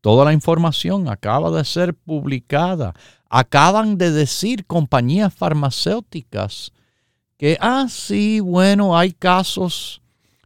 Toda 0.00 0.24
la 0.24 0.32
información 0.32 1.08
acaba 1.08 1.50
de 1.50 1.64
ser 1.64 1.94
publicada. 1.94 2.94
Acaban 3.28 3.98
de 3.98 4.10
decir 4.10 4.66
compañías 4.66 5.32
farmacéuticas 5.32 6.72
que, 7.36 7.56
ah, 7.60 7.86
sí, 7.88 8.40
bueno, 8.40 8.96
hay 8.96 9.12
casos 9.12 10.02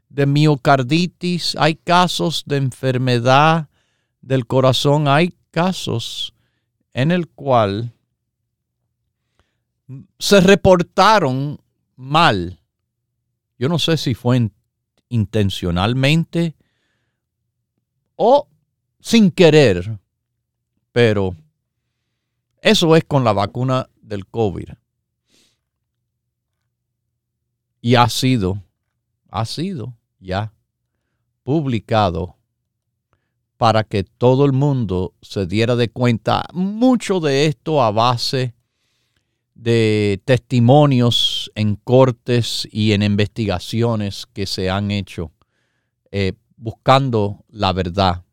de 0.08 0.26
miocarditis, 0.26 1.56
hay 1.58 1.74
casos 1.74 2.44
de 2.46 2.56
enfermedad 2.56 3.68
del 4.20 4.46
corazón, 4.46 5.08
hay 5.08 5.34
casos 5.50 6.34
en 6.92 7.10
el 7.10 7.28
cual 7.28 7.92
se 10.18 10.40
reportaron 10.40 11.58
mal. 11.96 12.60
Yo 13.58 13.68
no 13.68 13.78
sé 13.78 13.96
si 13.96 14.14
fue 14.14 14.50
intencionalmente 15.08 16.54
o 18.16 18.48
sin 19.00 19.30
querer, 19.30 19.98
pero 20.92 21.36
eso 22.62 22.96
es 22.96 23.04
con 23.04 23.24
la 23.24 23.32
vacuna 23.32 23.88
del 24.00 24.26
COVID. 24.26 24.70
Y 27.80 27.96
ha 27.96 28.08
sido, 28.08 28.62
ha 29.28 29.44
sido 29.44 29.94
ya 30.18 30.52
publicado 31.42 32.36
para 33.56 33.84
que 33.84 34.04
todo 34.04 34.46
el 34.46 34.52
mundo 34.52 35.14
se 35.20 35.46
diera 35.46 35.76
de 35.76 35.88
cuenta. 35.88 36.44
Mucho 36.54 37.20
de 37.20 37.46
esto 37.46 37.82
a 37.82 37.90
base 37.90 38.54
de 39.54 40.20
testimonios 40.24 41.50
en 41.54 41.76
cortes 41.76 42.66
y 42.70 42.92
en 42.92 43.02
investigaciones 43.02 44.26
que 44.32 44.46
se 44.46 44.70
han 44.70 44.90
hecho 44.90 45.30
eh, 46.10 46.32
buscando 46.56 47.44
la 47.48 47.72
verdad. 47.72 48.24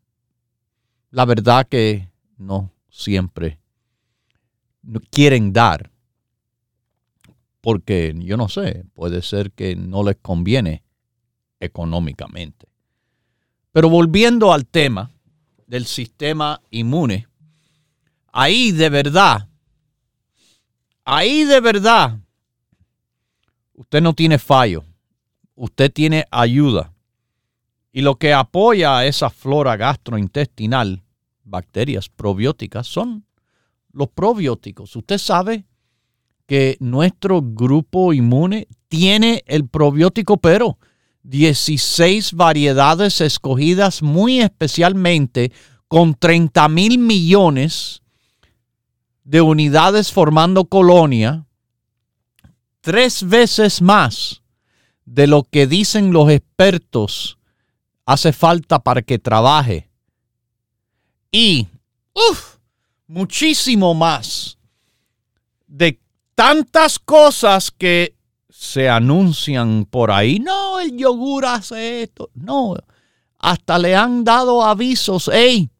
La 1.10 1.24
verdad 1.24 1.66
que 1.68 2.08
no 2.38 2.72
siempre 2.90 3.58
quieren 5.10 5.52
dar. 5.52 5.90
Porque 7.60 8.14
yo 8.18 8.36
no 8.36 8.48
sé, 8.48 8.84
puede 8.94 9.22
ser 9.22 9.52
que 9.52 9.76
no 9.76 10.02
les 10.02 10.16
conviene 10.16 10.82
económicamente. 11.60 12.66
Pero 13.70 13.88
volviendo 13.88 14.52
al 14.52 14.66
tema 14.66 15.10
del 15.66 15.86
sistema 15.86 16.60
inmune, 16.70 17.28
ahí 18.32 18.72
de 18.72 18.88
verdad, 18.88 19.48
ahí 21.04 21.44
de 21.44 21.60
verdad, 21.60 22.18
usted 23.74 24.02
no 24.02 24.12
tiene 24.12 24.38
fallo, 24.38 24.84
usted 25.54 25.90
tiene 25.92 26.26
ayuda. 26.30 26.91
Y 27.92 28.00
lo 28.00 28.16
que 28.16 28.32
apoya 28.32 28.96
a 28.96 29.06
esa 29.06 29.28
flora 29.28 29.76
gastrointestinal, 29.76 31.02
bacterias 31.44 32.08
probióticas, 32.08 32.86
son 32.86 33.26
los 33.92 34.08
probióticos. 34.08 34.96
Usted 34.96 35.18
sabe 35.18 35.66
que 36.46 36.78
nuestro 36.80 37.42
grupo 37.42 38.14
inmune 38.14 38.66
tiene 38.88 39.44
el 39.46 39.68
probiótico, 39.68 40.38
pero 40.38 40.78
16 41.24 42.32
variedades 42.32 43.20
escogidas 43.20 44.02
muy 44.02 44.40
especialmente 44.40 45.52
con 45.86 46.14
30 46.14 46.68
mil 46.68 46.98
millones 46.98 48.02
de 49.24 49.40
unidades 49.40 50.10
formando 50.10 50.64
colonia, 50.64 51.46
tres 52.80 53.28
veces 53.28 53.82
más 53.82 54.42
de 55.04 55.26
lo 55.26 55.44
que 55.44 55.66
dicen 55.66 56.12
los 56.12 56.30
expertos 56.30 57.38
hace 58.06 58.32
falta 58.32 58.78
para 58.78 59.02
que 59.02 59.18
trabaje. 59.18 59.88
Y, 61.30 61.68
uff, 62.12 62.56
muchísimo 63.06 63.94
más 63.94 64.58
de 65.66 65.98
tantas 66.34 66.98
cosas 66.98 67.70
que 67.70 68.16
se 68.50 68.88
anuncian 68.88 69.86
por 69.86 70.10
ahí, 70.10 70.38
no, 70.38 70.78
el 70.78 70.96
yogur 70.96 71.46
hace 71.46 72.02
esto. 72.02 72.30
No, 72.34 72.76
hasta 73.38 73.78
le 73.78 73.96
han 73.96 74.24
dado 74.24 74.62
avisos, 74.62 75.30
hey, 75.32 75.70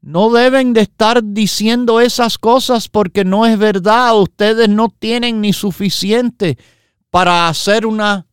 no 0.00 0.30
deben 0.30 0.72
de 0.72 0.82
estar 0.82 1.20
diciendo 1.22 2.00
esas 2.00 2.38
cosas 2.38 2.88
porque 2.88 3.24
no 3.24 3.44
es 3.44 3.58
verdad. 3.58 4.16
Ustedes 4.16 4.68
no 4.68 4.88
tienen 4.88 5.40
ni 5.40 5.52
suficiente 5.52 6.56
para 7.10 7.48
hacer 7.48 7.86
una, 7.86 8.25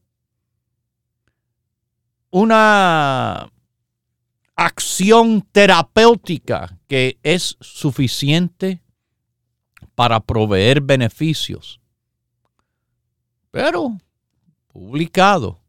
una 2.35 3.47
acción 4.55 5.47
terapéutica 5.51 6.79
que 6.87 7.19
es 7.21 7.57
suficiente 7.61 8.81
para 9.93 10.19
proveer 10.19 10.81
beneficios 10.81 11.79
pero 13.51 13.99
publicado 14.65 15.59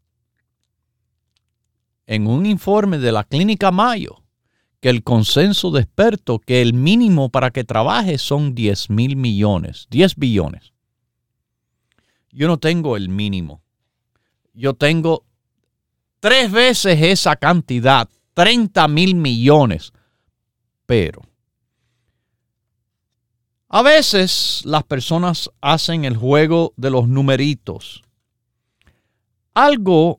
en 2.06 2.26
un 2.26 2.46
informe 2.46 2.96
de 2.96 3.12
la 3.12 3.24
Clínica 3.24 3.70
Mayo 3.70 4.22
que 4.80 4.88
el 4.88 5.02
consenso 5.02 5.70
de 5.70 5.82
expertos 5.82 6.40
que 6.46 6.62
el 6.62 6.72
mínimo 6.72 7.28
para 7.28 7.50
que 7.50 7.62
trabaje 7.62 8.16
son 8.16 8.54
10 8.54 8.88
mil 8.88 9.16
millones, 9.16 9.86
10 9.90 10.16
billones. 10.16 10.72
Yo 12.30 12.48
no 12.48 12.56
tengo 12.56 12.96
el 12.96 13.10
mínimo. 13.10 13.60
Yo 14.54 14.72
tengo 14.72 15.26
tres 16.24 16.50
veces 16.50 17.02
esa 17.02 17.36
cantidad, 17.36 18.08
30 18.32 18.88
mil 18.88 19.14
millones. 19.14 19.92
Pero 20.86 21.20
a 23.68 23.82
veces 23.82 24.62
las 24.64 24.84
personas 24.84 25.50
hacen 25.60 26.06
el 26.06 26.16
juego 26.16 26.72
de 26.78 26.88
los 26.88 27.08
numeritos. 27.08 28.02
Algo, 29.52 30.18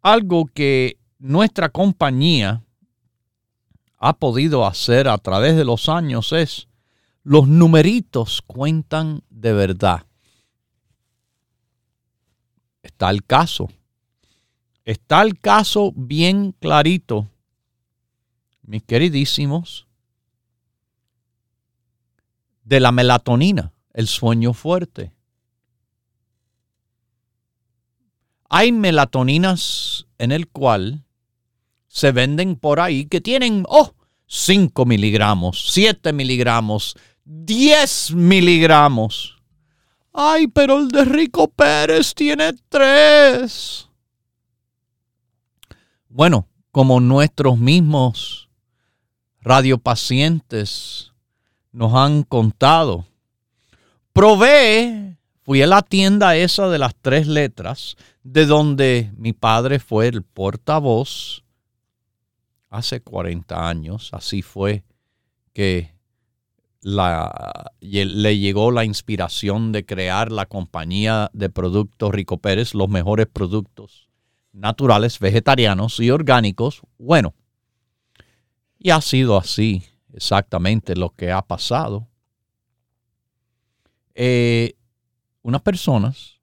algo 0.00 0.46
que 0.46 0.96
nuestra 1.18 1.68
compañía 1.68 2.64
ha 3.98 4.16
podido 4.16 4.66
hacer 4.66 5.06
a 5.06 5.18
través 5.18 5.54
de 5.54 5.66
los 5.66 5.90
años 5.90 6.32
es 6.32 6.66
los 7.24 7.46
numeritos 7.46 8.40
cuentan 8.40 9.22
de 9.28 9.52
verdad. 9.52 10.06
Está 12.82 13.10
el 13.10 13.22
caso. 13.22 13.68
Está 14.88 15.20
el 15.20 15.38
caso 15.38 15.92
bien 15.94 16.52
clarito, 16.52 17.28
mis 18.62 18.82
queridísimos, 18.84 19.86
de 22.64 22.80
la 22.80 22.90
melatonina, 22.90 23.74
el 23.92 24.08
sueño 24.08 24.54
fuerte. 24.54 25.12
Hay 28.48 28.72
melatoninas 28.72 30.06
en 30.16 30.32
el 30.32 30.48
cual 30.48 31.04
se 31.88 32.10
venden 32.10 32.56
por 32.56 32.80
ahí 32.80 33.04
que 33.04 33.20
tienen, 33.20 33.64
oh, 33.68 33.92
5 34.26 34.86
miligramos, 34.86 35.66
7 35.70 36.14
miligramos, 36.14 36.96
10 37.26 38.12
miligramos. 38.12 39.36
Ay, 40.14 40.46
pero 40.46 40.78
el 40.78 40.88
de 40.88 41.04
Rico 41.04 41.48
Pérez 41.48 42.14
tiene 42.14 42.54
3. 42.70 43.87
Bueno, 46.10 46.48
como 46.70 47.00
nuestros 47.00 47.58
mismos 47.58 48.48
radiopacientes 49.42 51.12
nos 51.70 51.94
han 51.94 52.22
contado, 52.22 53.06
probé, 54.14 55.18
fui 55.42 55.60
a 55.60 55.66
la 55.66 55.82
tienda 55.82 56.34
esa 56.36 56.68
de 56.70 56.78
las 56.78 56.94
tres 56.96 57.26
letras, 57.26 57.96
de 58.22 58.46
donde 58.46 59.12
mi 59.18 59.34
padre 59.34 59.80
fue 59.80 60.08
el 60.08 60.22
portavoz 60.22 61.44
hace 62.70 63.02
40 63.02 63.68
años, 63.68 64.08
así 64.14 64.40
fue 64.40 64.84
que 65.52 65.94
la, 66.80 67.70
le 67.80 68.38
llegó 68.38 68.70
la 68.70 68.86
inspiración 68.86 69.72
de 69.72 69.84
crear 69.84 70.32
la 70.32 70.46
compañía 70.46 71.30
de 71.34 71.50
productos 71.50 72.12
Rico 72.12 72.38
Pérez, 72.38 72.72
los 72.72 72.88
mejores 72.88 73.26
productos 73.26 74.07
naturales, 74.58 75.18
vegetarianos 75.18 76.00
y 76.00 76.10
orgánicos. 76.10 76.82
Bueno, 76.98 77.34
y 78.78 78.90
ha 78.90 79.00
sido 79.00 79.36
así 79.36 79.84
exactamente 80.12 80.94
lo 80.96 81.10
que 81.10 81.32
ha 81.32 81.42
pasado. 81.42 82.08
Eh, 84.14 84.76
unas 85.42 85.62
personas, 85.62 86.40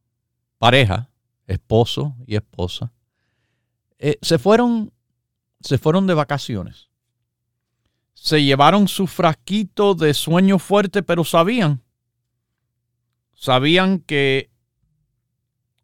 pareja, 0.58 1.10
esposo 1.46 2.16
y 2.26 2.36
esposa, 2.36 2.92
eh, 4.00 4.18
se 4.22 4.40
fueron 4.40 4.92
se 5.66 5.78
fueron 5.80 6.06
de 6.06 6.14
vacaciones. 6.14 6.90
Se 8.14 8.44
llevaron 8.44 8.88
su 8.88 9.08
frasquito 9.08 9.96
de 9.96 10.14
sueño 10.14 10.60
fuerte, 10.60 11.02
pero 11.02 11.24
sabían, 11.24 11.84
sabían 13.34 14.00
que 14.00 14.52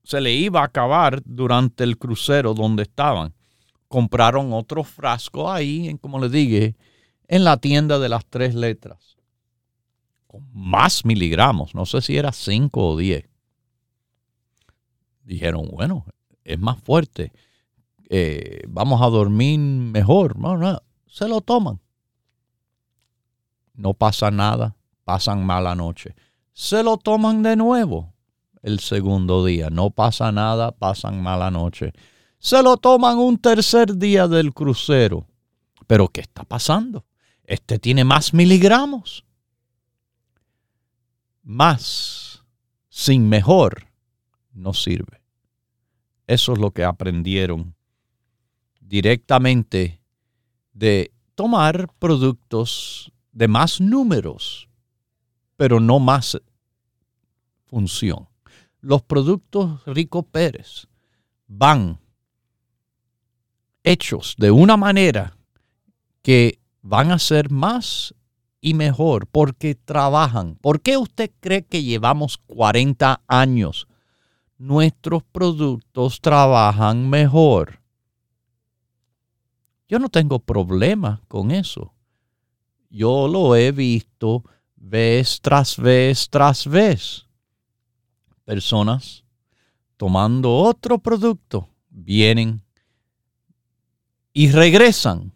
se 0.04 0.22
le 0.22 0.34
iba 0.34 0.62
a 0.62 0.66
acabar 0.66 1.22
durante 1.26 1.84
el 1.84 1.98
crucero 1.98 2.54
donde 2.54 2.84
estaban. 2.84 3.34
Compraron 3.88 4.54
otro 4.54 4.84
frasco 4.84 5.52
ahí, 5.52 5.98
como 6.02 6.20
les 6.20 6.32
dije, 6.32 6.76
en 7.28 7.44
la 7.44 7.58
tienda 7.58 8.00
de 8.00 8.10
las 8.10 8.26
tres 8.26 8.56
letras. 8.56 9.18
Con 10.28 10.48
más 10.54 11.06
miligramos, 11.06 11.76
no 11.76 11.86
sé 11.86 12.02
si 12.02 12.18
era 12.18 12.32
cinco 12.32 12.90
o 12.90 12.98
diez. 12.98 13.26
Dijeron, 15.24 15.68
bueno, 15.72 16.06
es 16.44 16.60
más 16.60 16.80
fuerte 16.82 17.32
eh, 18.14 18.64
vamos 18.68 19.02
a 19.02 19.06
dormir 19.06 19.58
mejor. 19.58 20.38
No, 20.38 20.58
no, 20.58 20.82
se 21.08 21.30
lo 21.30 21.40
toman. 21.40 21.80
No 23.74 23.94
pasa 23.94 24.30
nada, 24.32 24.76
pasan 25.06 25.46
mala 25.46 25.76
noche. 25.76 26.14
Se 26.52 26.84
lo 26.84 26.98
toman 26.98 27.42
de 27.42 27.56
nuevo 27.56 28.14
el 28.62 28.80
segundo 28.80 29.46
día. 29.46 29.70
No 29.70 29.90
pasa 29.90 30.32
nada, 30.32 30.72
pasan 30.72 31.22
mala 31.22 31.52
noche. 31.52 31.94
Se 32.38 32.62
lo 32.64 32.78
toman 32.78 33.18
un 33.18 33.38
tercer 33.38 33.98
día 33.98 34.28
del 34.28 34.54
crucero. 34.54 35.28
Pero 35.88 36.08
¿qué 36.08 36.22
está 36.22 36.44
pasando? 36.44 37.06
Este 37.44 37.80
tiene 37.80 38.04
más 38.04 38.34
miligramos. 38.34 39.26
Más 41.44 42.44
sin 42.90 43.28
mejor 43.28 43.88
no 44.54 44.74
sirve. 44.74 45.22
Eso 46.28 46.54
es 46.54 46.60
lo 46.60 46.72
que 46.72 46.84
aprendieron 46.84 47.76
directamente 48.80 50.02
de 50.74 51.12
tomar 51.36 51.92
productos 52.00 53.12
de 53.32 53.48
más 53.48 53.82
números, 53.82 54.70
pero 55.58 55.80
no 55.80 56.00
más 56.00 56.40
función. 57.66 58.31
Los 58.82 59.02
productos 59.04 59.86
Rico 59.86 60.24
Pérez 60.24 60.88
van 61.48 62.00
hechos 63.84 64.36
de 64.38 64.52
una 64.52 64.76
manera 64.76 65.38
que 66.22 66.60
van 66.82 67.12
a 67.12 67.20
ser 67.20 67.50
más 67.50 68.14
y 68.60 68.74
mejor 68.74 69.28
porque 69.28 69.76
trabajan. 69.76 70.56
¿Por 70.56 70.82
qué 70.82 70.98
usted 70.98 71.32
cree 71.40 71.64
que 71.64 71.84
llevamos 71.84 72.38
40 72.48 73.22
años? 73.28 73.88
Nuestros 74.58 75.24
productos 75.24 76.20
trabajan 76.22 77.10
mejor 77.10 77.82
yo 79.92 80.00
no 80.00 80.08
tengo 80.08 80.40
problema 80.40 81.22
con 81.28 81.52
eso. 81.52 81.94
Yo 82.90 83.28
lo 83.28 83.58
he 83.58 83.74
visto 83.74 84.42
vez 84.78 85.42
tras 85.42 85.76
vez 85.76 86.30
tras 86.30 86.66
vez. 86.66 87.28
Personas 88.46 89.24
tomando 89.98 90.56
otro 90.56 90.98
producto 90.98 91.70
vienen 91.90 92.62
y 94.34 94.50
regresan 94.52 95.34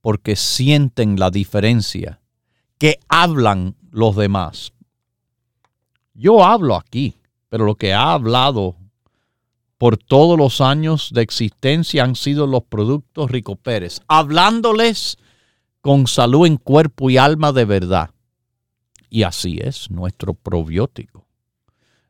porque 0.00 0.36
sienten 0.36 1.18
la 1.18 1.30
diferencia 1.30 2.20
que 2.78 2.98
hablan 3.08 3.76
los 3.90 4.16
demás. 4.16 4.72
Yo 6.14 6.44
hablo 6.44 6.76
aquí, 6.76 7.16
pero 7.48 7.64
lo 7.64 7.74
que 7.76 7.92
ha 7.92 8.12
hablado 8.12 8.76
por 9.78 9.96
todos 9.96 10.38
los 10.38 10.60
años 10.60 11.10
de 11.12 11.22
existencia 11.22 12.04
han 12.04 12.14
sido 12.14 12.46
los 12.46 12.62
productos 12.64 13.30
Rico 13.30 13.56
Pérez, 13.56 14.00
hablándoles 14.06 15.18
con 15.80 16.06
salud 16.06 16.46
en 16.46 16.56
cuerpo 16.56 17.10
y 17.10 17.16
alma 17.16 17.52
de 17.52 17.64
verdad. 17.64 18.10
Y 19.10 19.24
así 19.24 19.58
es 19.60 19.90
nuestro 19.90 20.34
probiótico. 20.34 21.26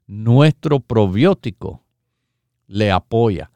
Nuestro 0.07 0.81
probiótico 0.81 1.83
le 2.67 2.91
apoya 2.91 3.51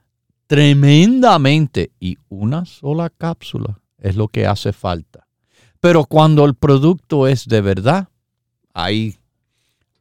tremendamente 0.46 1.90
y 1.98 2.18
una 2.28 2.64
sola 2.64 3.10
cápsula 3.10 3.80
es 3.98 4.16
lo 4.16 4.28
que 4.28 4.46
hace 4.46 4.72
falta. 4.72 5.26
Pero 5.80 6.04
cuando 6.04 6.44
el 6.44 6.54
producto 6.54 7.26
es 7.26 7.46
de 7.46 7.60
verdad, 7.60 8.08
ahí, 8.72 9.16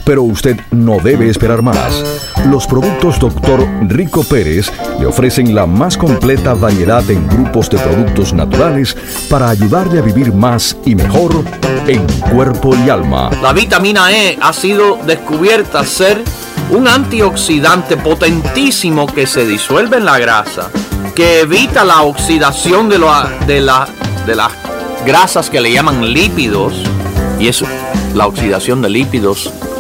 Pero 0.05 0.22
usted 0.22 0.57
no 0.70 0.99
debe 0.99 1.29
esperar 1.29 1.62
más. 1.62 2.05
Los 2.46 2.66
productos 2.66 3.18
Dr. 3.18 3.66
Rico 3.88 4.22
Pérez 4.22 4.70
le 5.01 5.07
ofrecen 5.07 5.55
la 5.55 5.66
más 5.66 5.96
completa 5.96 6.55
variedad 6.55 7.09
en 7.11 7.27
grupos 7.29 7.68
de 7.70 7.79
productos 7.79 8.33
naturales 8.33 8.96
para 9.29 9.49
ayudarle 9.49 9.99
a 9.99 10.03
vivir 10.03 10.33
más 10.33 10.77
y 10.85 10.94
mejor 10.94 11.44
en 11.87 12.07
cuerpo 12.31 12.75
y 12.77 12.88
alma. 12.88 13.31
La 13.42 13.53
vitamina 13.53 14.12
E 14.12 14.38
ha 14.40 14.53
sido 14.53 14.99
descubierta 15.07 15.85
ser 15.85 16.22
un 16.70 16.88
antioxidante 16.88 17.96
potentísimo 17.96 19.07
que 19.07 19.27
se 19.27 19.46
disuelve 19.46 19.99
en 19.99 20.05
la 20.05 20.18
grasa, 20.18 20.70
que 21.14 21.40
evita 21.40 21.85
la 21.85 22.03
oxidación 22.03 22.88
de, 22.88 22.99
de, 23.46 23.61
la, 23.61 23.88
de 24.27 24.35
las 24.35 24.53
grasas 25.05 25.49
que 25.49 25.61
le 25.61 25.72
llaman 25.72 26.12
lípidos, 26.12 26.75
y 27.38 27.49
eso, 27.49 27.66
la 28.14 28.27
oxidación 28.27 28.83
de 28.83 28.88
lípidos 28.88 29.53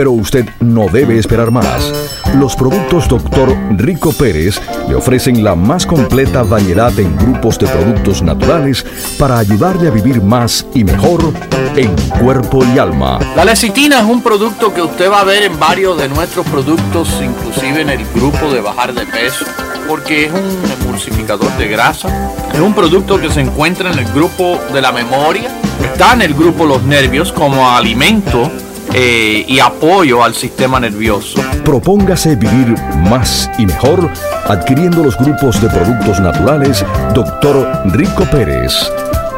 pero 0.00 0.12
usted 0.12 0.48
no 0.60 0.86
debe 0.88 1.18
esperar 1.18 1.50
más. 1.50 1.92
Los 2.38 2.56
productos 2.56 3.06
Dr. 3.06 3.54
Rico 3.76 4.14
Pérez 4.14 4.58
le 4.88 4.94
ofrecen 4.94 5.44
la 5.44 5.54
más 5.54 5.84
completa 5.84 6.42
variedad 6.42 6.98
en 6.98 7.14
grupos 7.18 7.58
de 7.58 7.66
productos 7.66 8.22
naturales 8.22 8.82
para 9.18 9.38
ayudarle 9.38 9.88
a 9.88 9.90
vivir 9.90 10.22
más 10.22 10.64
y 10.72 10.84
mejor 10.84 11.34
en 11.76 11.94
cuerpo 12.18 12.64
y 12.74 12.78
alma. 12.78 13.18
La 13.36 13.44
lecitina 13.44 14.00
es 14.00 14.06
un 14.06 14.22
producto 14.22 14.72
que 14.72 14.80
usted 14.80 15.10
va 15.10 15.20
a 15.20 15.24
ver 15.24 15.42
en 15.42 15.60
varios 15.60 15.98
de 15.98 16.08
nuestros 16.08 16.46
productos, 16.46 17.20
inclusive 17.22 17.82
en 17.82 17.90
el 17.90 18.06
grupo 18.14 18.50
de 18.54 18.62
bajar 18.62 18.94
de 18.94 19.04
peso, 19.04 19.44
porque 19.86 20.24
es 20.24 20.32
un 20.32 20.80
emulsificador 20.80 21.54
de 21.58 21.68
grasa. 21.68 22.08
Es 22.54 22.60
un 22.60 22.72
producto 22.72 23.20
que 23.20 23.28
se 23.28 23.42
encuentra 23.42 23.92
en 23.92 23.98
el 23.98 24.06
grupo 24.14 24.58
de 24.72 24.80
la 24.80 24.92
memoria, 24.92 25.50
está 25.84 26.14
en 26.14 26.22
el 26.22 26.32
grupo 26.32 26.64
los 26.64 26.82
nervios 26.84 27.32
como 27.32 27.68
alimento 27.68 28.50
eh, 28.92 29.44
y 29.46 29.60
apoyo 29.60 30.24
al 30.24 30.34
sistema 30.34 30.80
nervioso. 30.80 31.40
Propóngase 31.64 32.34
vivir 32.36 32.74
más 33.08 33.50
y 33.58 33.66
mejor 33.66 34.10
adquiriendo 34.46 35.04
los 35.04 35.16
grupos 35.16 35.60
de 35.60 35.68
productos 35.68 36.20
naturales 36.20 36.84
Dr. 37.14 37.82
Rico 37.92 38.24
Pérez. 38.30 38.72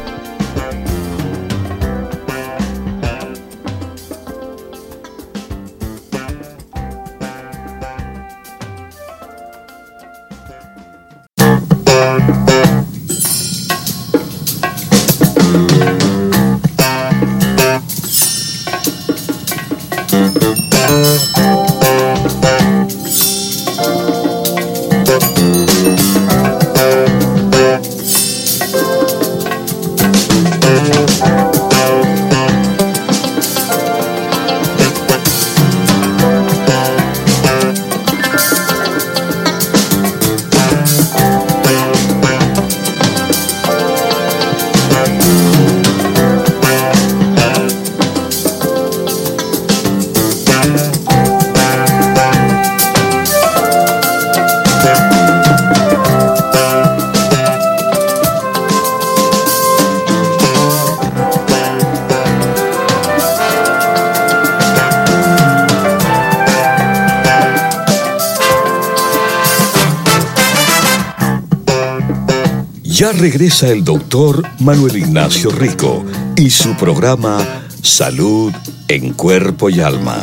Regresa 73.47 73.69
el 73.69 73.85
doctor 73.85 74.43
Manuel 74.59 74.97
Ignacio 74.97 75.51
Rico 75.51 76.05
y 76.35 76.51
su 76.51 76.75
programa 76.75 77.39
Salud 77.81 78.53
en 78.89 79.13
Cuerpo 79.13 79.71
y 79.71 79.79
Alma. 79.79 80.21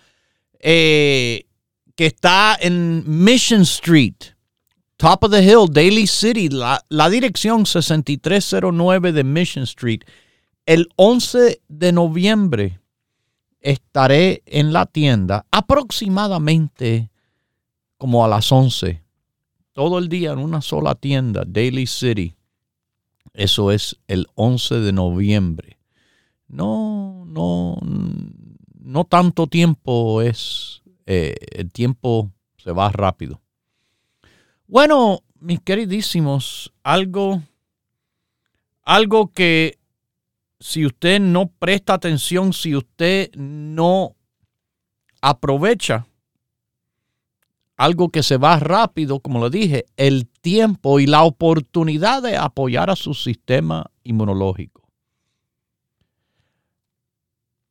eh, 0.60 1.44
que 1.96 2.06
está 2.06 2.56
en 2.60 3.02
Mission 3.06 3.62
Street, 3.62 4.14
Top 4.96 5.24
of 5.24 5.32
the 5.32 5.42
Hill, 5.42 5.66
Daly 5.68 6.06
City, 6.06 6.48
la, 6.48 7.10
dirección 7.10 7.66
6309 7.66 9.12
de 9.12 9.24
Mission 9.24 9.64
Street. 9.64 10.02
El 10.64 10.88
11 10.94 11.60
de 11.66 11.92
noviembre 11.92 12.80
estaré 13.60 14.44
en 14.46 14.72
la 14.72 14.86
tienda 14.86 15.44
aproximadamente 15.50 17.10
como 17.98 18.24
a 18.24 18.28
las 18.28 18.52
11. 18.52 19.02
Todo 19.72 19.98
el 19.98 20.08
día 20.08 20.30
en 20.32 20.38
una 20.38 20.62
sola 20.62 20.94
tienda, 20.94 21.42
Daily 21.44 21.88
City. 21.88 22.36
Eso 23.34 23.70
es 23.70 23.98
el 24.08 24.26
11 24.34 24.80
de 24.80 24.92
noviembre. 24.92 25.78
No, 26.48 27.24
no, 27.26 27.78
no 28.78 29.04
tanto 29.04 29.46
tiempo 29.46 30.20
es. 30.22 30.82
Eh, 31.06 31.34
el 31.52 31.72
tiempo 31.72 32.30
se 32.56 32.72
va 32.72 32.90
rápido. 32.90 33.40
Bueno, 34.66 35.20
mis 35.40 35.60
queridísimos, 35.60 36.72
algo, 36.82 37.42
algo 38.84 39.32
que 39.32 39.78
si 40.60 40.86
usted 40.86 41.20
no 41.20 41.48
presta 41.48 41.94
atención, 41.94 42.52
si 42.52 42.76
usted 42.76 43.30
no 43.34 44.14
aprovecha 45.20 46.06
algo 47.76 48.10
que 48.10 48.22
se 48.22 48.36
va 48.36 48.58
rápido, 48.58 49.20
como 49.20 49.40
lo 49.40 49.50
dije, 49.50 49.86
el 49.96 50.28
tiempo 50.28 51.00
y 51.00 51.06
la 51.06 51.24
oportunidad 51.24 52.22
de 52.22 52.36
apoyar 52.36 52.90
a 52.90 52.96
su 52.96 53.14
sistema 53.14 53.90
inmunológico. 54.04 54.82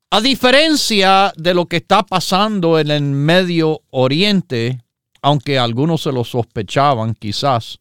A 0.09 0.19
diferencia 0.19 1.31
de 1.37 1.53
lo 1.53 1.67
que 1.67 1.77
está 1.77 2.03
pasando 2.03 2.77
en 2.79 2.91
el 2.91 3.01
Medio 3.01 3.81
Oriente, 3.91 4.83
aunque 5.21 5.57
algunos 5.57 6.01
se 6.01 6.11
lo 6.11 6.25
sospechaban 6.25 7.13
quizás, 7.13 7.79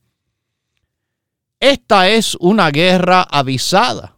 esta 1.59 2.09
es 2.09 2.37
una 2.37 2.70
guerra 2.70 3.22
avisada 3.22 4.16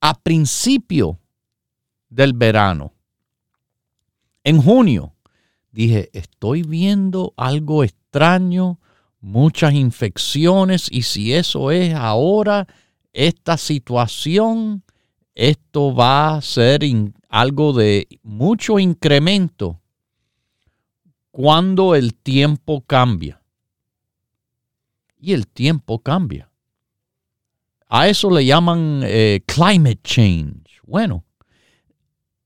a 0.00 0.14
principio 0.14 1.18
del 2.08 2.34
verano. 2.34 2.92
En 4.44 4.62
junio 4.62 5.15
dije, 5.76 6.08
estoy 6.14 6.62
viendo 6.62 7.34
algo 7.36 7.84
extraño, 7.84 8.80
muchas 9.20 9.74
infecciones 9.74 10.88
y 10.90 11.02
si 11.02 11.34
eso 11.34 11.70
es 11.70 11.92
ahora, 11.92 12.66
esta 13.12 13.58
situación, 13.58 14.82
esto 15.34 15.94
va 15.94 16.36
a 16.36 16.40
ser 16.40 16.80
algo 17.28 17.74
de 17.74 18.08
mucho 18.22 18.78
incremento 18.78 19.82
cuando 21.30 21.94
el 21.94 22.14
tiempo 22.14 22.80
cambia. 22.80 23.42
Y 25.18 25.34
el 25.34 25.46
tiempo 25.46 25.98
cambia. 25.98 26.50
A 27.86 28.08
eso 28.08 28.30
le 28.30 28.46
llaman 28.46 29.02
eh, 29.04 29.42
climate 29.44 30.00
change. 30.02 30.80
Bueno, 30.86 31.26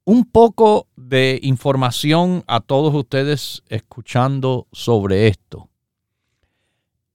un 0.04 0.24
poco 0.24 0.88
de 1.10 1.40
información 1.42 2.44
a 2.46 2.60
todos 2.60 2.94
ustedes 2.94 3.64
escuchando 3.68 4.68
sobre 4.70 5.26
esto. 5.26 5.68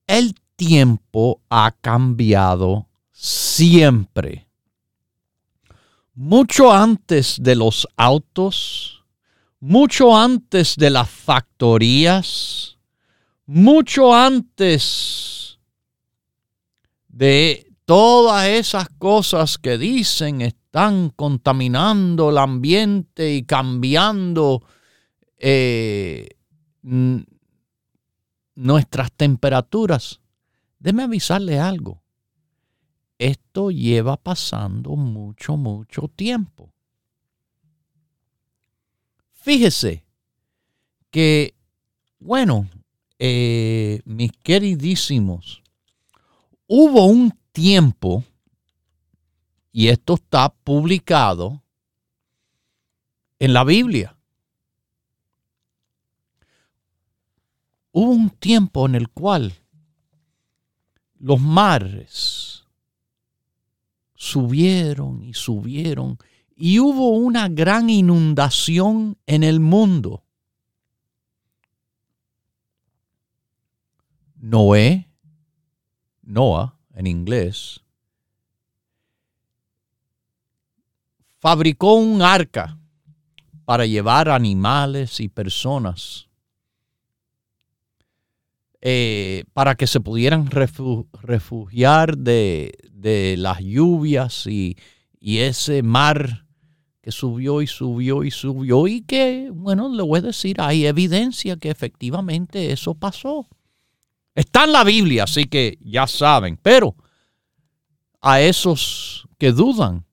El 0.06 0.36
tiempo 0.58 1.40
ha 1.50 1.72
cambiado 1.80 2.90
siempre. 3.14 4.50
Mucho 6.14 6.74
antes 6.74 7.38
de 7.40 7.56
los 7.56 7.88
autos, 7.96 9.06
mucho 9.62 10.16
antes 10.16 10.76
de 10.76 10.90
las 10.90 11.10
factorías, 11.10 12.78
mucho 13.46 14.14
antes 14.14 15.58
de 17.08 17.72
todas 17.86 18.46
esas 18.50 18.90
cosas 18.98 19.58
que 19.58 19.78
dicen 19.78 20.42
están 20.76 21.10
contaminando 21.12 22.32
el 22.32 22.38
ambiente 22.38 23.34
y 23.34 23.44
cambiando 23.44 24.62
eh, 25.38 26.28
nuestras 28.56 29.10
temperaturas. 29.14 30.20
Déme 30.78 31.04
avisarle 31.04 31.60
algo. 31.62 32.04
Esto 33.18 33.72
lleva 33.72 34.18
pasando 34.18 34.98
mucho, 34.98 35.56
mucho 35.56 36.10
tiempo. 36.14 36.74
Fíjese 39.32 40.04
que, 41.10 41.56
bueno, 42.20 42.68
eh, 43.18 44.02
mis 44.04 44.34
queridísimos, 44.44 45.64
hubo 46.68 47.06
un 47.06 47.32
tiempo, 47.54 48.26
y 49.78 49.90
esto 49.90 50.14
está 50.14 50.48
publicado 50.48 51.62
en 53.40 53.52
la 53.52 53.66
Biblia. 53.66 54.18
Hubo 57.92 58.10
un 58.10 58.30
tiempo 58.30 58.86
en 58.86 58.96
el 58.96 59.10
cual 59.10 59.54
los 61.20 61.42
mares 61.42 62.64
subieron 64.14 65.22
y 65.22 65.34
subieron 65.34 66.20
y 66.56 66.80
hubo 66.80 67.10
una 67.10 67.50
gran 67.50 67.90
inundación 67.90 69.18
en 69.26 69.44
el 69.44 69.60
mundo. 69.60 70.24
Noé, 74.38 75.10
Noah, 76.22 76.80
en 76.94 77.08
inglés, 77.08 77.85
fabricó 81.46 81.94
un 81.94 82.24
arca 82.24 82.80
para 83.66 83.86
llevar 83.86 84.30
animales 84.30 85.20
y 85.20 85.28
personas 85.28 86.28
eh, 88.82 89.44
para 89.54 89.76
que 89.76 89.86
se 89.86 90.00
pudieran 90.00 90.50
refugiar 90.50 92.18
de, 92.18 93.36
las 93.38 93.60
lluvias 93.60 94.48
y, 94.48 94.76
y, 95.20 95.38
ese 95.38 95.84
mar 95.84 96.48
que 97.04 97.12
subió 97.12 97.62
y 97.62 97.68
subió 97.68 98.24
y 98.24 98.32
subió 98.32 98.88
y 98.88 99.02
que, 99.02 99.52
bueno, 99.54 99.88
le 99.88 100.02
voy 100.02 100.18
a 100.18 100.24
decir, 100.24 100.60
hay 100.60 100.88
evidencia 100.88 101.58
que 101.58 101.70
efectivamente 101.70 102.72
eso 102.72 102.96
pasó. 102.96 103.48
Está 104.34 104.64
en 104.64 104.72
la 104.72 104.84
Biblia, 104.84 105.26
así 105.26 105.46
que 105.46 105.78
ya 105.80 106.08
saben. 106.08 106.58
Pero 106.60 106.96
a 108.20 108.42
esos 108.42 109.28
que 109.38 109.52
dudan, 109.52 110.06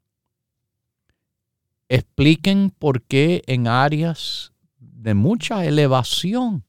expliquen 1.95 2.70
por 2.70 3.03
qué 3.03 3.43
en 3.47 3.68
áreas 3.68 4.55
de 4.78 5.12
mucha 5.12 5.66
elevación 5.66 6.64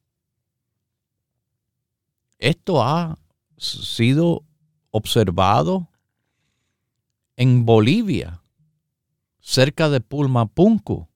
esto 2.40 2.84
ha 2.84 3.18
sido 3.56 4.44
observado 4.92 5.88
en 7.38 7.66
Bolivia, 7.66 8.44
cerca 9.40 9.88
de 9.88 10.02
Pulmapunco, 10.02 11.08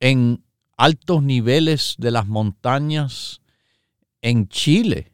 en 0.00 0.44
altos 0.76 1.22
niveles 1.22 1.94
de 1.96 2.10
las 2.10 2.26
montañas 2.26 3.40
en 4.20 4.48
Chile, 4.48 5.12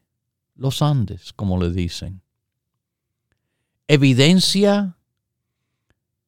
los 0.54 0.80
Andes, 0.80 1.34
como 1.34 1.62
le 1.62 1.70
dicen. 1.72 2.22
Evidencia 3.86 4.96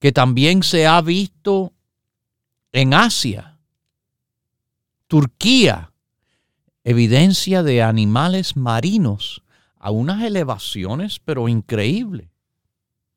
que 0.05 0.13
también 0.13 0.63
se 0.63 0.87
ha 0.87 1.01
visto 1.01 1.73
en 2.73 2.93
Asia, 2.93 3.57
Turquía, 5.07 5.95
evidencia 6.83 7.63
de 7.63 7.83
animales 7.83 8.55
marinos 8.55 9.43
a 9.79 9.91
unas 9.91 10.23
elevaciones, 10.23 11.21
pero 11.25 11.49
increíbles. 11.49 12.29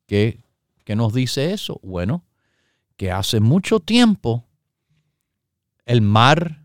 ¿Qué, 0.06 0.42
¿Qué, 0.86 0.96
nos 0.96 1.12
dice 1.12 1.52
eso? 1.52 1.78
Bueno, 1.82 2.24
que 2.96 3.12
hace 3.12 3.38
mucho 3.40 3.80
tiempo 3.80 4.46
el 5.84 6.00
mar 6.00 6.64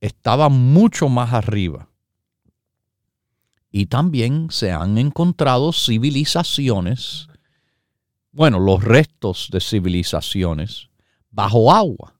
estaba 0.00 0.48
mucho 0.48 1.10
más 1.10 1.34
arriba. 1.34 1.90
Y 3.70 3.84
también 3.84 4.50
se 4.50 4.72
han 4.72 4.96
encontrado 4.96 5.74
civilizaciones, 5.74 7.28
bueno, 8.32 8.58
los 8.58 8.82
restos 8.82 9.48
de 9.52 9.60
civilizaciones 9.60 10.88
bajo 11.30 11.72
agua, 11.72 12.14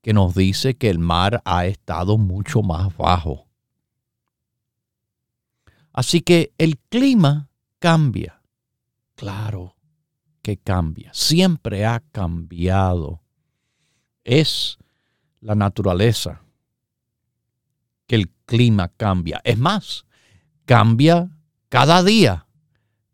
que 0.00 0.12
nos 0.12 0.34
dice 0.34 0.76
que 0.76 0.90
el 0.90 0.98
mar 0.98 1.42
ha 1.44 1.66
estado 1.66 2.18
mucho 2.18 2.62
más 2.62 2.96
bajo. 2.96 3.46
Así 5.92 6.20
que 6.20 6.52
el 6.58 6.78
clima 6.78 7.48
cambia. 7.78 8.42
Claro 9.14 9.76
que 10.42 10.56
cambia. 10.56 11.10
Siempre 11.14 11.86
ha 11.86 12.00
cambiado. 12.12 13.22
Es 14.24 14.78
la 15.40 15.54
naturaleza 15.54 16.42
que 18.06 18.16
el 18.16 18.30
clima 18.44 18.88
cambia. 18.88 19.40
Es 19.44 19.58
más, 19.58 20.04
cambia 20.64 21.30
cada 21.68 22.02
día, 22.02 22.46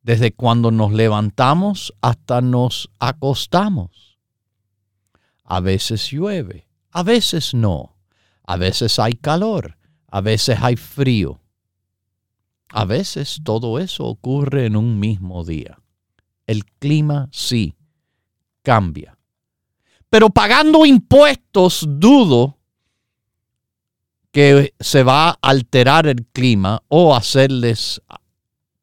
desde 0.03 0.33
cuando 0.33 0.71
nos 0.71 0.93
levantamos 0.93 1.95
hasta 2.01 2.41
nos 2.41 2.91
acostamos. 2.99 4.19
A 5.45 5.61
veces 5.61 6.11
llueve, 6.11 6.67
a 6.91 7.03
veces 7.03 7.55
no, 7.55 7.97
a 8.47 8.57
veces 8.57 8.99
hay 8.99 9.15
calor, 9.15 9.77
a 10.09 10.21
veces 10.21 10.59
hay 10.61 10.77
frío. 10.77 11.41
A 12.73 12.85
veces 12.85 13.41
todo 13.43 13.81
eso 13.81 14.05
ocurre 14.05 14.67
en 14.67 14.77
un 14.77 15.01
mismo 15.01 15.45
día. 15.45 15.81
El 16.47 16.65
clima 16.65 17.29
sí 17.33 17.75
cambia. 18.63 19.19
Pero 20.09 20.31
pagando 20.31 20.87
impuestos 20.87 21.85
dudo 21.89 22.59
que 24.33 24.75
se 24.79 25.03
va 25.03 25.31
a 25.31 25.39
alterar 25.43 26.07
el 26.07 26.27
clima 26.27 26.83
o 26.89 27.15
hacerles 27.15 28.01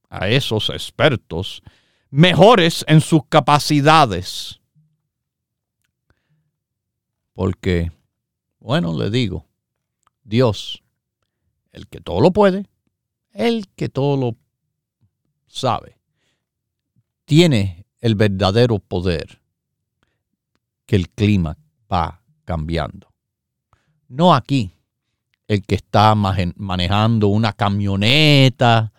a 0.10 0.30
esos 0.30 0.70
expertos 0.70 1.62
mejores 2.10 2.86
en 2.88 3.01
sus 3.01 3.22
capacidades. 3.28 4.60
Porque, 7.34 7.91
bueno, 8.60 8.97
le 8.97 9.10
digo, 9.10 9.45
Dios, 10.24 10.82
el 11.72 11.88
que 11.88 11.99
todo 11.99 12.22
lo 12.22 12.32
puede, 12.32 12.66
el 13.34 13.68
que 13.76 13.89
todo 13.89 14.18
lo 14.18 14.36
sabe, 15.47 15.97
tiene 17.26 17.86
el 17.99 18.16
verdadero 18.16 18.80
poder 18.80 19.39
que 20.86 20.95
el 20.95 21.10
clima 21.10 21.58
va 21.91 22.22
cambiando. 22.45 23.14
No 24.08 24.34
aquí, 24.34 24.72
el 25.47 25.62
que 25.64 25.76
está 25.76 26.16
manejando 26.16 27.28
una 27.28 27.53
camioneta 27.53 28.93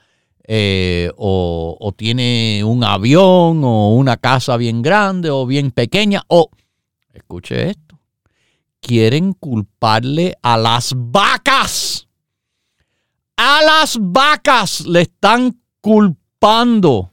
eh, 0.49 1.13
o, 1.17 1.77
o, 1.79 1.93
tiene 1.93 2.65
un 2.65 2.83
avión 2.83 3.63
o 3.63 3.95
una 3.95 4.17
casa 4.17 4.57
bien 4.57 4.83
grande 4.83 5.31
o 5.31 5.47
bien 5.47 5.71
pequeña 5.71 6.25
o, 6.27 6.51
escuche 7.13 7.71
esto, 7.71 8.01
quieren 8.81 9.35
culparle 9.35 10.35
a 10.43 10.57
las 10.57 10.95
vacas. 10.97 12.09
A 13.37 13.63
las 13.63 13.99
vacas 14.01 14.87
le 14.87 15.03
están 15.03 15.61
culpando 15.81 17.13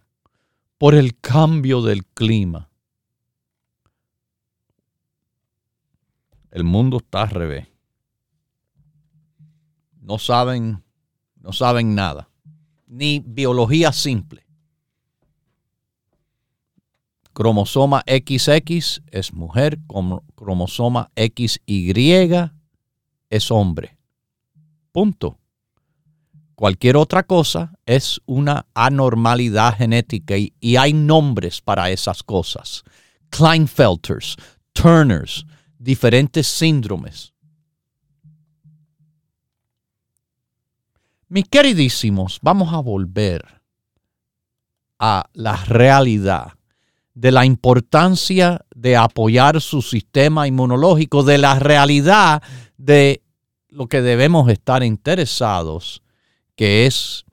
por 0.77 0.95
el 0.95 1.19
cambio 1.19 1.81
del 1.81 2.05
clima. 2.05 2.69
El 6.49 6.63
mundo 6.63 6.97
está 6.97 7.23
al 7.23 7.29
revés 7.31 7.67
no 10.05 10.19
saben, 10.19 10.83
no 11.41 11.51
saben 11.51 11.95
nada, 11.95 12.29
ni 12.87 13.21
biología 13.25 13.91
simple. 13.91 14.45
Cromosoma 17.33 18.01
XX 18.07 19.01
es 19.11 19.33
mujer, 19.33 19.77
cromosoma 20.35 21.11
XY 21.15 22.51
es 23.29 23.51
hombre. 23.51 23.97
Punto. 24.93 25.37
Cualquier 26.55 26.95
otra 26.95 27.23
cosa 27.23 27.73
es 27.85 28.21
una 28.25 28.65
anormalidad 28.73 29.75
genética 29.75 30.37
y, 30.37 30.53
hay 30.77 30.93
nombres 30.93 31.59
para 31.59 31.89
esas 31.91 32.23
cosas. 32.23 32.83
Kleinfelters, 33.29 34.37
Turners, 34.71 35.45
diferentes 35.77 36.47
síndromes. 36.47 37.33
Mis 41.35 41.49
queridísimos, 41.49 42.39
vamos 42.41 42.73
a 42.73 42.79
volver 42.79 43.43
a 44.97 45.29
la 45.33 45.57
realidad 45.57 46.53
de 47.13 47.29
la 47.33 47.45
importancia 47.45 48.61
de 48.73 48.95
apoyar 48.95 49.59
su 49.59 49.81
sistema 49.81 50.47
inmunológico, 50.47 51.23
de 51.23 51.37
la 51.37 51.59
realidad 51.59 52.41
de 52.77 53.21
lo 53.67 53.87
que 53.87 54.01
debemos 54.01 54.49
estar 54.49 54.81
interesados, 54.81 56.01
que 56.55 56.85
es 56.85 57.25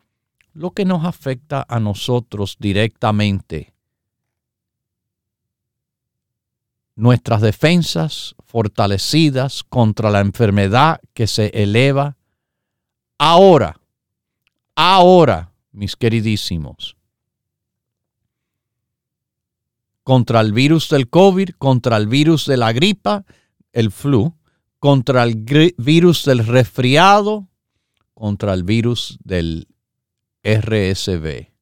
lo 0.52 0.72
que 0.72 0.84
nos 0.84 1.04
afecta 1.04 1.64
a 1.68 1.78
nosotros 1.78 2.56
directamente. 2.58 3.72
Nuestras 6.96 7.40
defensas 7.40 8.34
fortalecidas 8.46 9.62
contra 9.62 10.10
la 10.10 10.18
enfermedad 10.18 11.00
que 11.14 11.28
se 11.28 11.52
eleva 11.54 12.16
ahora 13.16 13.76
ahora, 14.74 15.52
mis 15.72 15.96
queridísimos, 15.96 16.96
contra 20.02 20.40
el 20.40 20.52
virus 20.52 20.88
del 20.88 21.08
COVID, 21.08 21.50
contra 21.58 21.96
el 21.96 22.06
virus 22.08 22.46
de 22.46 22.56
la 22.56 22.72
gripa, 22.72 23.24
el 23.72 23.90
flu, 23.90 24.34
contra 24.78 25.22
el 25.22 25.44
virus 25.78 26.24
del 26.24 26.46
resfriado, 26.46 27.48
contra 28.14 28.52
el 28.54 28.64
virus 28.64 29.18
del 29.22 29.68
RSV, 30.42 31.52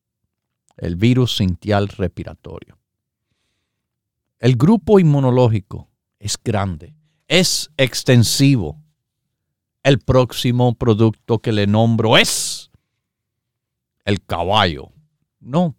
el 0.78 0.96
virus 0.96 1.36
sintial 1.36 1.88
respiratorio. 1.88 2.78
El 4.38 4.56
grupo 4.56 4.98
inmunológico 4.98 5.90
es 6.18 6.38
grande, 6.42 6.94
es 7.28 7.70
extensivo. 7.76 8.80
El 9.82 9.98
próximo 9.98 10.74
producto 10.74 11.40
que 11.40 11.52
le 11.52 11.66
nombro 11.66 12.16
es 12.16 12.49
el 14.11 14.22
caballo. 14.24 14.92
No. 15.40 15.74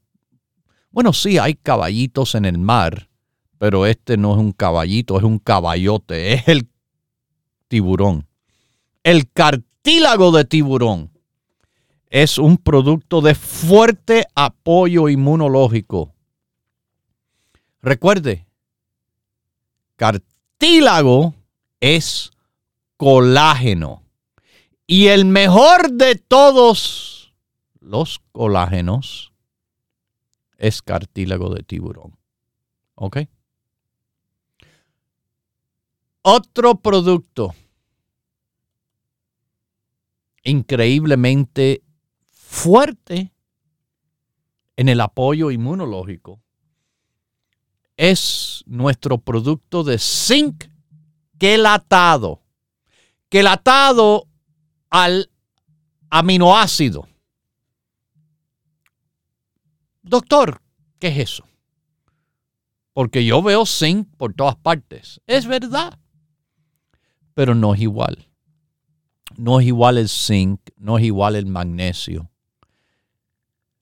Bueno, 0.89 1.13
sí, 1.13 1.37
hay 1.37 1.53
caballitos 1.53 2.35
en 2.35 2.45
el 2.45 2.57
mar, 2.57 3.09
pero 3.57 3.85
este 3.85 4.17
no 4.17 4.33
es 4.33 4.39
un 4.39 4.51
caballito, 4.51 5.17
es 5.17 5.23
un 5.23 5.37
caballote, 5.37 6.33
es 6.33 6.47
el 6.47 6.67
tiburón. 7.67 8.27
El 9.03 9.31
cartílago 9.31 10.31
de 10.31 10.45
tiburón 10.45 11.11
es 12.09 12.37
un 12.37 12.57
producto 12.57 13.21
de 13.21 13.35
fuerte 13.35 14.25
apoyo 14.35 15.07
inmunológico. 15.07 16.13
Recuerde, 17.81 18.45
cartílago 19.95 21.33
es 21.79 22.31
colágeno. 22.97 24.03
Y 24.85 25.07
el 25.07 25.23
mejor 25.23 25.93
de 25.93 26.15
todos 26.15 27.20
los 27.81 28.21
colágenos 28.31 29.33
es 30.57 30.81
cartílago 30.81 31.53
de 31.53 31.63
tiburón. 31.63 32.17
¿Ok? 32.95 33.17
Otro 36.21 36.75
producto 36.75 37.55
increíblemente 40.43 41.83
fuerte 42.29 43.33
en 44.75 44.89
el 44.89 45.01
apoyo 45.01 45.51
inmunológico 45.51 46.41
es 47.97 48.63
nuestro 48.67 49.17
producto 49.17 49.83
de 49.83 49.97
zinc 49.97 50.65
quelatado. 51.39 52.41
Quelatado 53.29 54.27
al 54.89 55.31
aminoácido 56.09 57.07
doctor, 60.01 60.61
¿qué 60.99 61.07
es 61.09 61.17
eso? 61.17 61.43
Porque 62.93 63.25
yo 63.25 63.41
veo 63.41 63.65
zinc 63.65 64.07
por 64.17 64.33
todas 64.33 64.55
partes. 64.55 65.21
Es 65.27 65.45
verdad. 65.45 65.97
Pero 67.33 67.55
no 67.55 67.73
es 67.73 67.81
igual. 67.81 68.27
No 69.37 69.59
es 69.59 69.67
igual 69.67 69.97
el 69.97 70.09
zinc, 70.09 70.59
no 70.75 70.97
es 70.97 71.05
igual 71.05 71.35
el 71.35 71.45
magnesio. 71.45 72.29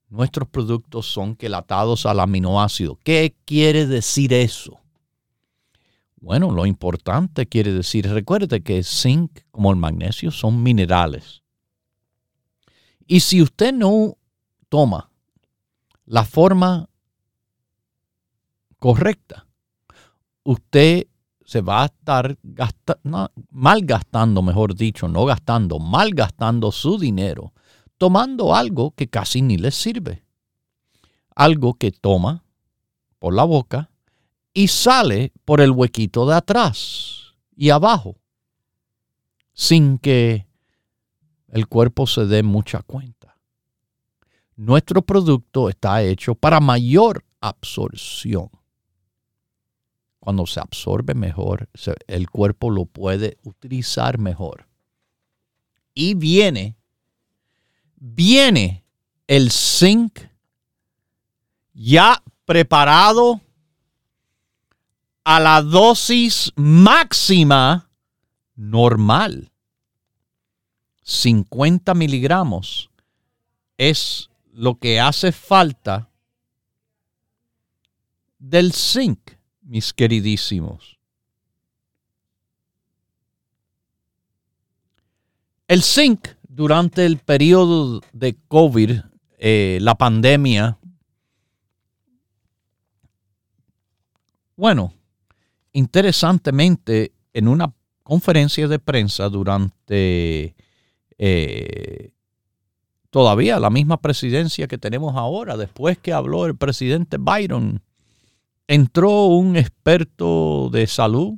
Nuestros 0.10 0.48
productos 0.48 1.08
son 1.08 1.36
quelatados 1.36 2.06
al 2.06 2.20
aminoácido. 2.20 3.00
¿Qué 3.04 3.36
quiere 3.46 3.86
decir 3.86 4.34
eso? 4.34 4.80
Bueno, 6.22 6.52
lo 6.52 6.66
importante 6.66 7.48
quiere 7.48 7.72
decir, 7.72 8.08
recuerde 8.10 8.62
que 8.62 8.84
zinc 8.84 9.42
como 9.52 9.72
el 9.72 9.78
magnesio 9.78 10.32
son 10.32 10.62
minerales. 10.62 11.44
Y 13.08 13.22
si 13.22 13.42
usted 13.42 13.74
no 13.74 14.18
toma 14.68 15.09
la 16.10 16.26
forma 16.26 16.90
correcta, 18.80 19.46
usted 20.44 21.06
se 21.46 21.62
va 21.62 21.84
a 21.84 21.86
estar 21.86 22.36
gastando, 22.42 23.32
malgastando, 23.52 24.42
mejor 24.42 24.74
dicho, 24.74 25.08
no 25.08 25.26
gastando, 25.26 25.78
malgastando 25.78 26.72
su 26.72 26.98
dinero, 26.98 27.54
tomando 28.00 28.56
algo 28.56 28.92
que 28.92 29.08
casi 29.08 29.44
ni 29.44 29.58
le 29.58 29.70
sirve. 29.70 30.24
Algo 31.36 31.76
que 31.76 31.92
toma 31.92 32.44
por 33.20 33.36
la 33.36 33.44
boca 33.44 33.92
y 34.52 34.68
sale 34.68 35.32
por 35.46 35.62
el 35.62 35.70
huequito 35.70 36.26
de 36.26 36.36
atrás 36.36 37.36
y 37.56 37.70
abajo, 37.70 38.16
sin 39.54 40.00
que 40.00 40.48
el 41.50 41.68
cuerpo 41.68 42.08
se 42.08 42.26
dé 42.26 42.42
mucha 42.42 42.82
cuenta. 42.82 43.39
Nuestro 44.60 45.02
producto 45.02 45.70
está 45.70 46.04
hecho 46.04 46.36
para 46.36 46.60
mayor 46.60 47.24
absorción. 47.40 48.50
Cuando 50.20 50.46
se 50.46 50.60
absorbe 50.60 51.14
mejor, 51.14 51.70
el 52.08 52.30
cuerpo 52.30 52.70
lo 52.70 52.84
puede 52.84 53.38
utilizar 53.44 54.18
mejor. 54.18 54.68
Y 55.94 56.14
viene, 56.14 56.76
viene 57.96 58.84
el 59.28 59.50
zinc 59.50 60.20
ya 61.74 62.22
preparado 62.44 63.40
a 65.24 65.40
la 65.40 65.62
dosis 65.62 66.52
máxima 66.58 67.90
normal. 68.58 69.54
50 71.04 71.94
miligramos 71.94 72.90
es 73.78 74.29
lo 74.60 74.78
que 74.78 75.00
hace 75.00 75.32
falta 75.32 76.10
del 78.38 78.74
zinc, 78.74 79.32
mis 79.62 79.94
queridísimos. 79.94 81.00
El 85.66 85.82
zinc 85.82 86.28
durante 86.44 87.06
el 87.06 87.20
periodo 87.20 88.02
de 88.12 88.36
COVID, 88.50 89.00
eh, 89.38 89.78
la 89.80 89.96
pandemia, 89.96 90.78
bueno, 94.58 94.94
interesantemente, 95.72 97.14
en 97.32 97.48
una 97.48 97.74
conferencia 98.04 98.68
de 98.68 98.80
prensa 98.80 99.30
durante 99.30 100.54
eh, 101.18 102.12
todavía 103.10 103.60
la 103.60 103.70
misma 103.70 103.98
presidencia 104.02 104.68
que 104.68 104.78
tenemos 104.78 105.16
ahora, 105.16 105.58
después 105.58 105.98
que 105.98 106.14
habló 106.14 106.46
el 106.46 106.56
presidente 106.56 107.18
Biden, 107.18 107.82
entró 108.68 109.26
un 109.26 109.56
experto 109.56 110.70
de 110.72 110.88
salud 110.88 111.34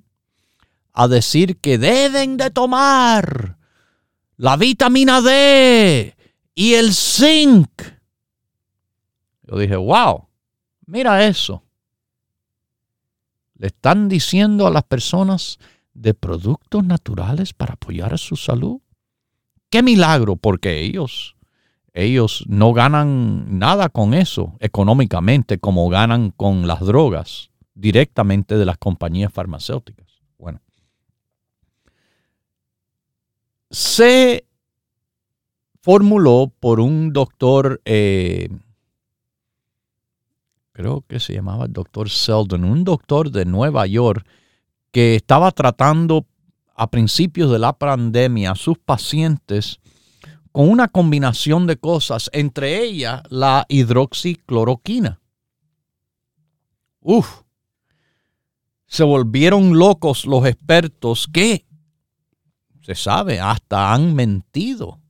a 0.93 1.07
decir 1.07 1.57
que 1.57 1.77
deben 1.77 2.37
de 2.37 2.49
tomar 2.51 3.57
la 4.35 4.57
vitamina 4.57 5.21
D 5.21 6.15
y 6.55 6.73
el 6.73 6.93
zinc. 6.93 7.69
Yo 9.43 9.57
dije, 9.57 9.75
wow, 9.75 10.27
mira 10.85 11.25
eso. 11.25 11.63
Le 13.55 13.67
están 13.67 14.09
diciendo 14.09 14.67
a 14.67 14.71
las 14.71 14.83
personas 14.83 15.59
de 15.93 16.13
productos 16.13 16.83
naturales 16.83 17.53
para 17.53 17.73
apoyar 17.73 18.17
su 18.17 18.35
salud. 18.35 18.81
Qué 19.69 19.83
milagro, 19.83 20.35
porque 20.35 20.81
ellos, 20.81 21.35
ellos 21.93 22.45
no 22.47 22.73
ganan 22.73 23.59
nada 23.59 23.89
con 23.89 24.13
eso 24.13 24.55
económicamente 24.59 25.59
como 25.59 25.89
ganan 25.89 26.31
con 26.31 26.67
las 26.67 26.79
drogas 26.79 27.51
directamente 27.73 28.57
de 28.57 28.65
las 28.65 28.77
compañías 28.77 29.33
farmacéuticas. 29.33 30.07
Bueno, 30.37 30.61
se 33.69 34.45
formuló 35.81 36.51
por 36.59 36.79
un 36.79 37.11
doctor, 37.11 37.81
eh, 37.85 38.49
creo 40.71 41.03
que 41.07 41.19
se 41.19 41.33
llamaba 41.33 41.65
el 41.65 41.73
doctor 41.73 42.09
Seldon, 42.09 42.63
un 42.63 42.83
doctor 42.83 43.31
de 43.31 43.45
Nueva 43.45 43.85
York 43.87 44.25
que 44.91 45.15
estaba 45.15 45.51
tratando 45.51 46.25
a 46.75 46.89
principios 46.89 47.51
de 47.51 47.59
la 47.59 47.73
pandemia 47.73 48.51
a 48.51 48.55
sus 48.55 48.77
pacientes 48.77 49.79
con 50.51 50.69
una 50.69 50.87
combinación 50.87 51.67
de 51.67 51.77
cosas, 51.77 52.29
entre 52.33 52.83
ellas 52.83 53.21
la 53.29 53.65
hidroxicloroquina. 53.69 55.21
Uf, 56.99 57.41
se 58.85 59.03
volvieron 59.03 59.77
locos 59.77 60.25
los 60.25 60.45
expertos 60.45 61.27
que, 61.31 61.65
se 62.81 62.95
sabe, 62.95 63.39
hasta 63.39 63.93
han 63.93 64.13
mentido 64.13 65.01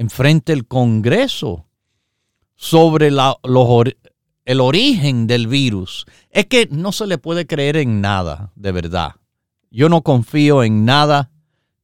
enfrente 0.00 0.52
del 0.52 0.66
Congreso 0.66 1.66
sobre 2.56 3.08
el 3.08 4.60
origen 4.60 5.26
del 5.26 5.46
virus. 5.46 6.06
Es 6.30 6.46
que 6.46 6.68
no 6.70 6.92
se 6.92 7.06
le 7.06 7.18
puede 7.18 7.46
creer 7.46 7.76
en 7.76 8.00
nada, 8.00 8.50
de 8.56 8.72
verdad. 8.72 9.16
Yo 9.70 9.90
no 9.90 10.00
confío 10.00 10.62
en 10.62 10.86
nada. 10.86 11.30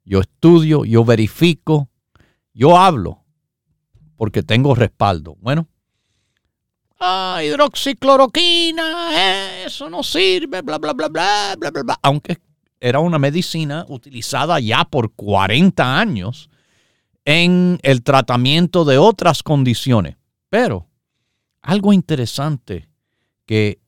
Yo 0.07 0.21
estudio, 0.21 0.87
yo 0.87 1.05
verifico, 1.05 1.91
yo 2.57 2.77
hablo 2.77 3.23
porque 4.17 4.43
tengo 4.43 4.75
respaldo. 4.75 5.37
Bueno, 5.41 5.69
ah, 6.99 7.41
hidroxicloroquina, 7.45 9.65
eso 9.65 9.91
no 9.91 10.03
sirve, 10.03 10.63
bla, 10.63 10.79
bla, 10.79 10.95
bla, 10.95 11.09
bla, 11.09 11.55
bla, 11.59 11.71
bla, 11.71 11.83
bla. 11.83 11.99
Aunque 12.03 12.39
era 12.81 13.01
una 13.01 13.19
medicina 13.19 13.85
utilizada 13.89 14.59
ya 14.59 14.85
por 14.85 15.13
40 15.13 15.99
años 15.99 16.49
en 17.27 17.79
el 17.83 18.03
tratamiento 18.03 18.87
de 18.87 18.97
otras 18.97 19.43
condiciones. 19.43 20.17
Pero 20.49 20.89
algo 21.61 21.93
interesante 21.93 22.89
que 23.45 23.81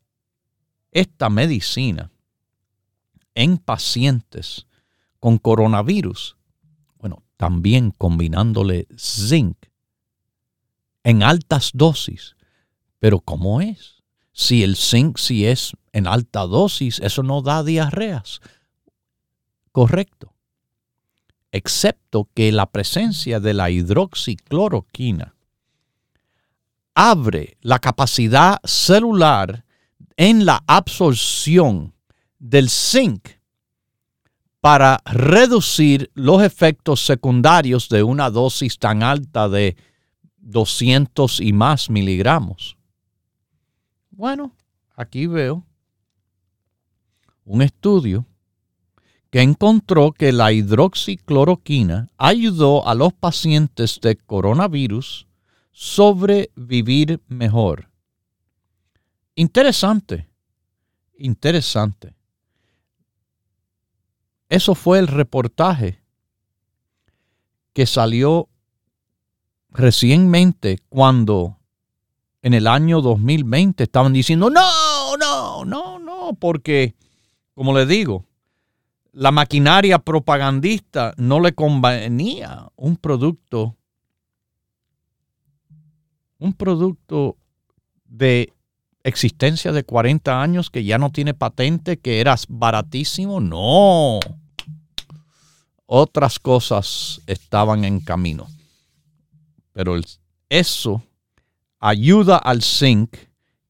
esta 0.93 1.31
medicina 1.31 2.11
en 3.35 3.57
pacientes 3.57 4.67
con 5.21 5.39
coronavirus, 5.39 6.38
también 7.39 7.93
combinándole 7.93 8.87
zinc 8.99 9.57
en 11.05 11.23
altas 11.23 11.71
dosis. 11.73 12.37
Pero 12.99 13.21
¿cómo 13.21 13.63
es? 13.63 14.03
Si 14.33 14.63
el 14.63 14.77
zinc 14.77 15.17
si 15.17 15.47
es 15.47 15.73
en 15.93 16.07
alta 16.07 16.41
dosis, 16.41 17.01
eso 17.01 17.23
no 17.23 17.41
da 17.41 17.63
diarreas. 17.63 18.41
Correcto. 19.73 20.35
Excepto 21.53 22.29
que 22.35 22.53
la 22.53 22.67
presencia 22.67 23.41
de 23.41 23.55
la 23.55 23.71
hidroxicloroquina 23.71 25.35
abre 26.95 27.57
la 27.63 27.79
capacidad 27.79 28.59
celular 28.65 29.65
en 30.17 30.45
la 30.45 30.63
absorción 30.67 31.95
del 32.39 32.69
zinc 32.69 33.38
para 34.61 35.01
reducir 35.05 36.11
los 36.15 36.43
efectos 36.43 37.05
secundarios 37.05 37.89
de 37.89 38.03
una 38.03 38.31
dosis 38.31 38.79
tan 38.79 39.03
alta 39.03 39.49
de 39.49 39.77
200 40.39 41.41
y 41.41 41.53
más 41.53 41.91
miligramos. 41.91 42.77
Bueno, 44.11 44.53
aquí 44.97 45.27
veo 45.27 45.65
un 47.45 47.63
estudio 47.63 48.27
que 49.31 49.43
encontró 49.43 50.13
que 50.13 50.33
la 50.33 50.53
hidroxicloroquina 50.53 52.09
ayudó 52.17 52.87
a 52.87 52.95
los 52.95 53.13
pacientes 53.13 54.01
de 54.01 54.17
coronavirus 54.17 55.27
sobrevivir 55.71 57.21
mejor. 57.29 57.91
Interesante, 59.35 60.29
interesante. 61.17 62.18
Eso 64.49 64.75
fue 64.75 64.99
el 64.99 65.09
reportaje 65.09 66.01
que 67.73 67.87
salió 67.87 68.49
recientemente 69.71 70.79
cuando 70.89 71.59
en 72.43 72.55
el 72.55 72.67
año 72.67 73.01
2020 73.01 73.85
estaban 73.85 74.13
diciendo, 74.13 74.51
no, 74.51 75.17
no, 75.17 75.65
no, 75.65 75.99
no, 75.99 76.35
porque, 76.39 76.95
como 77.55 77.77
les 77.77 77.87
digo, 77.87 78.25
la 79.13 79.33
maquinaria 79.33 79.99
propagandista 79.99 81.13
no 81.17 81.41
le 81.41 81.53
convenía 81.53 82.71
un 82.77 82.97
producto, 82.97 83.77
un 86.39 86.53
producto 86.53 87.37
de 88.05 88.53
existencia 89.05 89.73
de 89.73 89.85
40 89.85 90.43
años 90.43 90.71
que 90.71 90.85
ya 90.85 90.99
no 90.99 91.11
tiene 91.11 91.35
patente, 91.35 91.99
que 91.99 92.21
era 92.21 92.37
baratísimo. 92.49 93.41
No. 93.41 94.21
Otras 95.87 96.39
cosas 96.39 97.21
estaban 97.27 97.85
en 97.85 98.01
camino. 98.01 98.47
Pero 99.73 99.97
eso 100.49 101.03
ayuda 101.81 102.37
al 102.37 102.63
zinc 102.63 103.17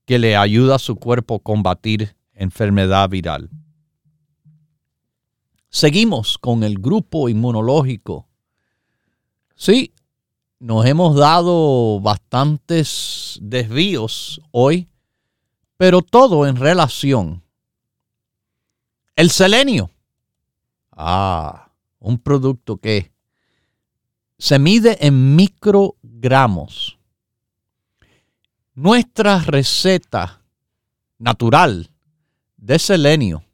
que 0.04 0.18
le 0.18 0.36
ayuda 0.36 0.76
a 0.76 0.78
su 0.78 0.96
cuerpo 0.96 1.36
a 1.36 1.38
combatir 1.40 2.16
enfermedad 2.32 3.08
viral. 3.08 3.50
Seguimos 5.68 6.38
con 6.38 6.64
el 6.64 6.78
grupo 6.78 7.28
inmunológico. 7.28 8.26
Sí, 9.54 9.92
nos 10.58 10.86
hemos 10.86 11.14
dado 11.14 12.00
bastantes 12.00 13.38
desvíos 13.42 14.40
hoy, 14.50 14.88
pero 15.78 16.02
todo 16.02 16.46
en 16.46 16.56
relación. 16.56 17.42
El 19.16 19.30
selenio. 19.30 19.90
Ah, 20.92 21.70
un 22.00 22.18
producto 22.18 22.76
que 22.76 23.12
se 24.36 24.58
mide 24.58 25.06
en 25.06 25.36
microgramos. 25.36 26.98
Nuestra 28.74 29.38
receta 29.38 30.42
natural 31.18 31.90
de 32.56 32.78
selenio 32.78 33.44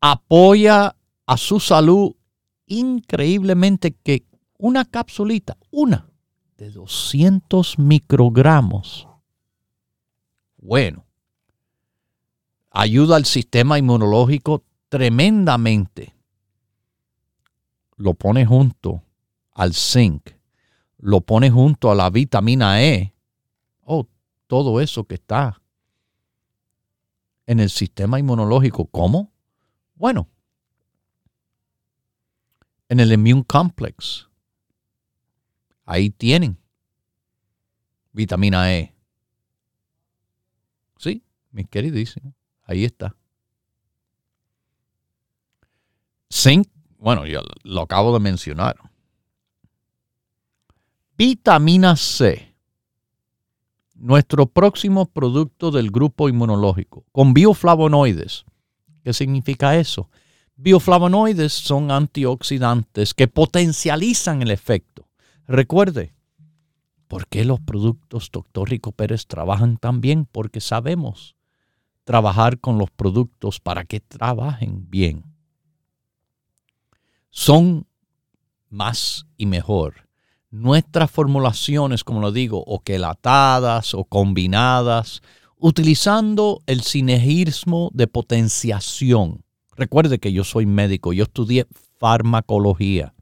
apoya 0.00 0.96
a 1.26 1.36
su 1.36 1.60
salud 1.60 2.14
increíblemente 2.66 3.92
que 3.92 4.24
una 4.58 4.84
capsulita, 4.84 5.56
una 5.70 6.08
de 6.56 6.70
200 6.70 7.78
microgramos, 7.78 9.08
bueno, 10.64 11.04
ayuda 12.70 13.16
al 13.16 13.26
sistema 13.26 13.78
inmunológico 13.78 14.64
tremendamente. 14.88 16.14
Lo 17.96 18.14
pone 18.14 18.46
junto 18.46 19.02
al 19.52 19.74
zinc, 19.74 20.30
lo 20.96 21.20
pone 21.20 21.50
junto 21.50 21.90
a 21.90 21.94
la 21.94 22.08
vitamina 22.08 22.82
E, 22.82 23.14
oh, 23.82 24.08
todo 24.46 24.80
eso 24.80 25.04
que 25.04 25.16
está 25.16 25.60
en 27.44 27.60
el 27.60 27.68
sistema 27.68 28.18
inmunológico. 28.18 28.86
¿Cómo? 28.86 29.30
Bueno, 29.96 30.28
en 32.88 33.00
el 33.00 33.12
Immune 33.12 33.44
Complex, 33.44 34.30
ahí 35.84 36.08
tienen 36.08 36.58
vitamina 38.12 38.72
E. 38.72 38.93
Mi 41.54 41.64
queridísimo, 41.64 42.34
ahí 42.64 42.84
está. 42.84 43.14
Zinc, 46.28 46.66
bueno, 46.98 47.26
ya 47.26 47.42
lo 47.62 47.82
acabo 47.82 48.12
de 48.12 48.18
mencionar. 48.18 48.76
Vitamina 51.16 51.94
C, 51.94 52.52
nuestro 53.94 54.46
próximo 54.46 55.06
producto 55.06 55.70
del 55.70 55.92
grupo 55.92 56.28
inmunológico, 56.28 57.04
con 57.12 57.32
bioflavonoides 57.32 58.44
¿Qué 59.04 59.12
significa 59.12 59.76
eso? 59.78 60.10
Bioflavonoides 60.56 61.52
son 61.52 61.92
antioxidantes 61.92 63.14
que 63.14 63.28
potencializan 63.28 64.42
el 64.42 64.50
efecto. 64.50 65.06
Recuerde, 65.46 66.14
¿por 67.06 67.28
qué 67.28 67.44
los 67.44 67.60
productos 67.60 68.30
Dr. 68.32 68.70
Rico 68.70 68.90
Pérez 68.90 69.28
trabajan 69.28 69.76
tan 69.76 70.00
bien? 70.00 70.24
Porque 70.24 70.60
sabemos 70.60 71.36
trabajar 72.04 72.60
con 72.60 72.78
los 72.78 72.90
productos 72.90 73.60
para 73.60 73.84
que 73.84 74.00
trabajen 74.00 74.88
bien. 74.88 75.24
Son 77.30 77.86
más 78.70 79.26
y 79.36 79.46
mejor. 79.46 80.08
Nuestras 80.50 81.10
formulaciones, 81.10 82.04
como 82.04 82.20
lo 82.20 82.30
digo, 82.30 82.62
o 82.64 82.80
quelatadas 82.80 83.94
o 83.94 84.04
combinadas 84.04 85.20
utilizando 85.58 86.62
el 86.66 86.82
sinergismo 86.82 87.90
de 87.94 88.06
potenciación. 88.06 89.42
Recuerde 89.76 90.18
que 90.18 90.32
yo 90.32 90.44
soy 90.44 90.66
médico, 90.66 91.12
yo 91.12 91.24
estudié 91.24 91.66
farmacología. 91.98 93.14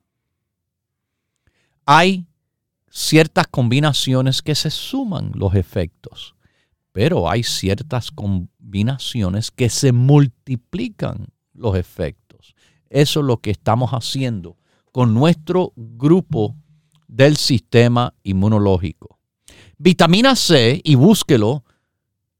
Hay 1.86 2.26
ciertas 2.90 3.46
combinaciones 3.46 4.42
que 4.42 4.54
se 4.54 4.70
suman 4.70 5.32
los 5.34 5.54
efectos, 5.54 6.34
pero 6.92 7.28
hay 7.28 7.42
ciertas 7.42 8.10
combinaciones 8.10 9.50
que 9.50 9.68
se 9.68 9.92
multiplican 9.92 11.26
los 11.54 11.76
efectos. 11.76 12.54
Eso 12.90 13.20
es 13.20 13.26
lo 13.26 13.38
que 13.38 13.50
estamos 13.50 13.90
haciendo 13.90 14.56
con 14.92 15.14
nuestro 15.14 15.72
grupo 15.76 16.54
del 17.08 17.36
sistema 17.36 18.14
inmunológico. 18.22 19.18
Vitamina 19.78 20.36
C, 20.36 20.80
y 20.84 20.94
búsquelo, 20.94 21.64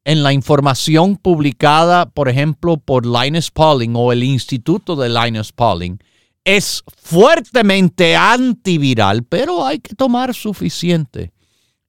en 0.05 0.23
la 0.23 0.33
información 0.33 1.17
publicada, 1.17 2.07
por 2.07 2.29
ejemplo, 2.29 2.77
por 2.77 3.07
Linus 3.07 3.51
Pauling 3.51 3.95
o 3.97 4.13
el 4.13 4.23
Instituto 4.23 4.97
de 4.97 5.09
Linus 5.09 5.53
Pauling, 5.53 5.99
es 6.45 6.83
fuertemente 6.97 8.17
antiviral, 8.17 9.23
pero 9.25 9.65
hay 9.65 9.79
que 9.79 9.95
tomar 9.95 10.35
suficiente. 10.35 11.33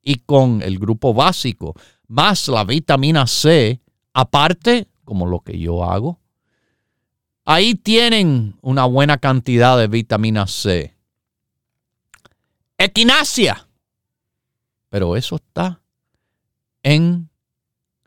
Y 0.02 0.16
con 0.16 0.62
el 0.62 0.80
grupo 0.80 1.14
básico, 1.14 1.76
más 2.14 2.48
la 2.48 2.64
vitamina 2.64 3.26
C, 3.26 3.82
aparte, 4.14 4.88
como 5.04 5.26
lo 5.26 5.40
que 5.40 5.58
yo 5.58 5.84
hago, 5.84 6.20
ahí 7.44 7.74
tienen 7.74 8.56
una 8.62 8.86
buena 8.86 9.18
cantidad 9.18 9.80
de 9.80 9.88
vitamina 9.88 10.46
C. 10.46 10.96
Equinacia. 12.78 13.68
Pero 14.90 15.16
eso 15.18 15.38
está 15.38 15.82
en 16.84 17.32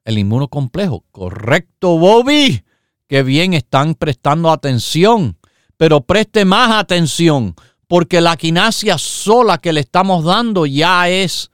el 0.04 0.18
inmunocomplejo. 0.18 1.04
Correcto, 1.10 1.98
Bobby. 1.98 2.62
Qué 3.08 3.24
bien 3.24 3.54
están 3.54 3.96
prestando 3.96 4.52
atención. 4.52 5.36
Pero 5.76 6.02
preste 6.02 6.44
más 6.44 6.70
atención, 6.70 7.56
porque 7.88 8.20
la 8.20 8.36
quinasia 8.36 8.98
sola 8.98 9.58
que 9.58 9.72
le 9.72 9.80
estamos 9.80 10.24
dando 10.24 10.64
ya 10.64 11.08
es 11.08 11.50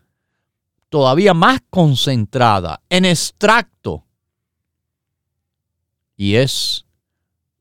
todavía 0.92 1.34
más 1.34 1.60
concentrada 1.70 2.80
en 2.88 3.04
extracto. 3.04 4.04
Y 6.16 6.36
es 6.36 6.86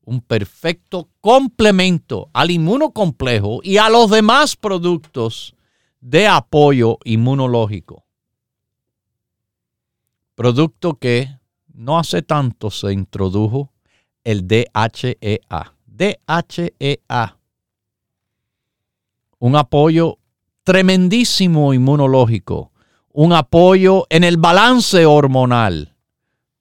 un 0.04 0.20
perfecto 0.20 1.08
complemento 1.20 2.30
al 2.32 2.52
inmunocomplejo 2.52 3.58
y 3.64 3.78
a 3.78 3.88
los 3.88 4.08
demás 4.08 4.54
productos 4.54 5.56
de 6.00 6.28
apoyo 6.28 6.98
inmunológico 7.04 8.04
producto 10.42 10.94
que 10.94 11.38
no 11.72 12.00
hace 12.00 12.20
tanto 12.20 12.68
se 12.72 12.92
introdujo 12.92 13.72
el 14.24 14.48
DHEA. 14.48 15.76
DHEA, 15.86 17.38
un 19.38 19.54
apoyo 19.54 20.18
tremendísimo 20.64 21.72
inmunológico, 21.72 22.71
un 23.12 23.32
apoyo 23.32 24.06
en 24.08 24.24
el 24.24 24.38
balance 24.38 25.04
hormonal, 25.04 25.94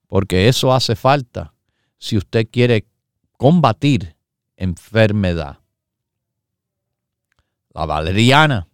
porque 0.08 0.48
eso 0.48 0.74
hace 0.74 0.96
falta 0.96 1.54
si 1.98 2.18
usted 2.18 2.48
quiere 2.52 2.86
combatir 3.38 4.16
enfermedad. 4.58 5.60
La 7.74 7.86
valeriana 7.86 8.68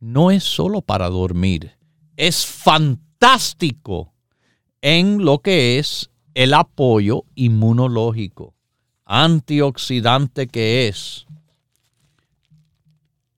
no 0.00 0.30
es 0.30 0.42
solo 0.42 0.80
para 0.80 1.08
dormir, 1.10 1.76
es 2.16 2.46
fantástico 2.46 4.14
en 4.80 5.24
lo 5.24 5.38
que 5.38 5.78
es 5.78 6.10
el 6.34 6.54
apoyo 6.54 7.24
inmunológico, 7.34 8.54
antioxidante 9.04 10.46
que 10.46 10.88
es. 10.88 11.26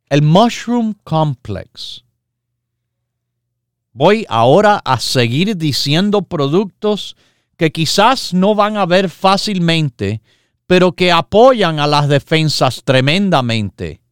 El 0.09 0.23
Mushroom 0.23 0.95
Complex. 1.05 2.06
Voy 3.99 4.27
ahora 4.29 4.83
a 4.85 5.01
seguir 5.01 5.57
diciendo 5.57 6.21
productos 6.21 7.17
que 7.57 7.73
quizás 7.73 8.35
no 8.35 8.55
van 8.55 8.77
a 8.77 8.85
ver 8.85 9.09
fácilmente, 9.09 10.21
pero 10.67 10.93
que 10.93 11.11
apoyan 11.11 11.81
a 11.81 11.87
las 11.87 12.07
defensas 12.07 12.83
tremendamente. 12.85 14.03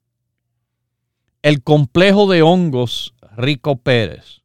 El 1.43 1.63
complejo 1.63 2.27
de 2.31 2.41
hongos 2.41 3.13
Rico 3.37 3.77
Pérez 3.77 4.41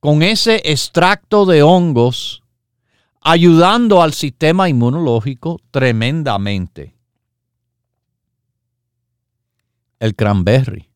con 0.00 0.22
ese 0.22 0.60
extracto 0.64 1.46
de 1.46 1.62
hongos, 1.62 2.42
ayudando 3.22 4.02
al 4.02 4.12
sistema 4.12 4.68
inmunológico 4.68 5.60
tremendamente. 5.70 6.94
El 9.98 10.14
cranberry, 10.14 10.90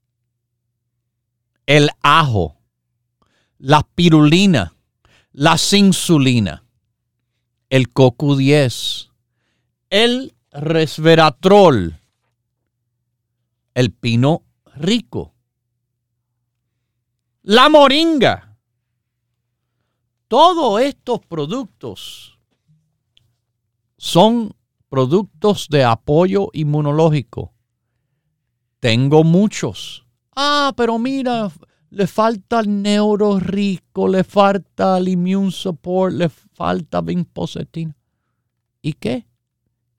el 1.65 1.89
ajo, 2.03 2.56
la 3.59 3.83
pirulina, 3.95 4.75
la 5.33 5.57
insulina, 5.73 6.65
el 7.71 7.93
CoQ10, 7.93 9.11
el 9.91 10.35
resveratrol, 10.53 11.99
el 13.75 13.93
pino 13.93 14.43
rico, 14.75 15.35
la 17.43 17.69
moringa. 17.69 18.59
Todos 20.29 20.81
estos 20.81 21.21
productos 21.21 22.37
son 23.97 24.55
productos 24.89 25.69
de 25.69 25.85
apoyo 25.85 26.49
inmunológico. 26.53 27.53
Tengo 28.81 29.23
muchos. 29.25 30.05
Ah, 30.35 30.73
pero 30.77 30.99
mira, 30.99 31.51
le 31.97 32.07
falta 32.07 32.61
el 32.61 32.83
neuro 32.83 33.41
rico, 33.41 34.07
le 34.07 34.23
falta 34.23 34.99
el 34.99 35.09
immune 35.09 35.51
support, 35.51 36.13
le 36.13 36.29
falta 36.29 37.01
vinpocetina. 37.01 37.97
¿Y 38.83 38.93
qué? 38.93 39.27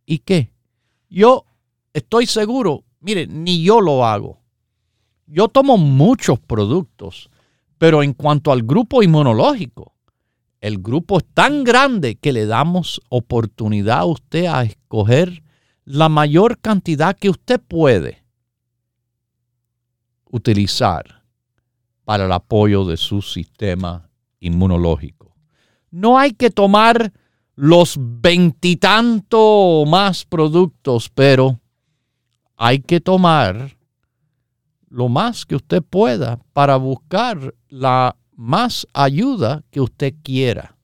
¿Y 0.05 0.19
qué? 0.19 0.53
Yo 1.09 1.45
estoy 1.93 2.27
seguro, 2.27 2.83
mire, 2.99 3.25
ni 3.25 3.63
yo 3.63 3.81
lo 3.81 4.05
hago. 4.05 4.43
Yo 5.25 5.47
tomo 5.47 5.79
muchos 5.79 6.39
productos, 6.39 7.31
pero 7.79 8.03
en 8.03 8.13
cuanto 8.13 8.51
al 8.51 8.61
grupo 8.61 9.01
inmunológico, 9.01 9.95
el 10.61 10.77
grupo 10.77 11.17
es 11.17 11.25
tan 11.33 11.63
grande 11.63 12.13
que 12.13 12.31
le 12.31 12.45
damos 12.45 13.01
oportunidad 13.09 14.01
a 14.01 14.05
usted 14.05 14.45
a 14.45 14.61
escoger 14.61 15.41
la 15.83 16.09
mayor 16.09 16.59
cantidad 16.59 17.17
que 17.17 17.31
usted 17.31 17.59
puede 17.59 18.23
utilizar 20.29 21.16
para 22.07 22.23
el 22.23 22.31
apoyo 22.31 22.85
de 22.85 22.95
su 22.95 23.21
sistema 23.21 24.09
inmunológico. 24.39 25.35
No 25.91 26.17
hay 26.17 26.31
que 26.31 26.49
tomar 26.49 27.11
los 27.53 27.97
veintitantos 27.99 29.85
más 29.85 30.23
productos, 30.23 31.09
pero 31.09 31.59
hay 32.55 32.79
que 32.79 33.01
tomar 33.01 33.77
lo 34.87 35.09
más 35.09 35.45
que 35.45 35.57
usted 35.57 35.83
pueda 35.83 36.39
para 36.53 36.77
buscar 36.77 37.53
la 37.67 38.15
más 38.37 38.87
ayuda 38.93 39.65
que 39.69 39.81
usted 39.81 40.13
quiera. 40.23 40.77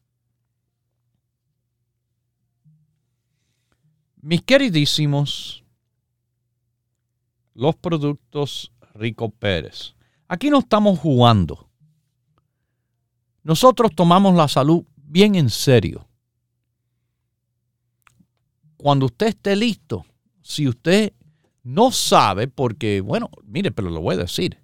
Mis 4.21 4.41
queridísimos, 4.41 5.63
los 7.53 7.78
productos 7.78 8.74
Rico 8.93 9.30
Pérez. 9.30 9.95
Aquí 10.34 10.50
no 10.50 10.58
estamos 10.58 10.98
jugando. 10.98 11.70
Nosotros 13.44 13.92
tomamos 13.96 14.34
la 14.34 14.48
salud 14.48 14.84
bien 14.96 15.36
en 15.36 15.52
serio 15.52 16.08
cuando 18.78 19.06
usted 19.06 19.28
esté 19.28 19.56
listo, 19.56 20.08
si 20.42 20.68
usted 20.68 21.14
no 21.62 21.92
sabe, 21.92 22.48
porque, 22.48 23.00
bueno, 23.02 23.30
mire, 23.44 23.70
pero 23.70 23.92
lo 23.92 24.02
voy 24.02 24.16
a 24.16 24.24
decir, 24.26 24.58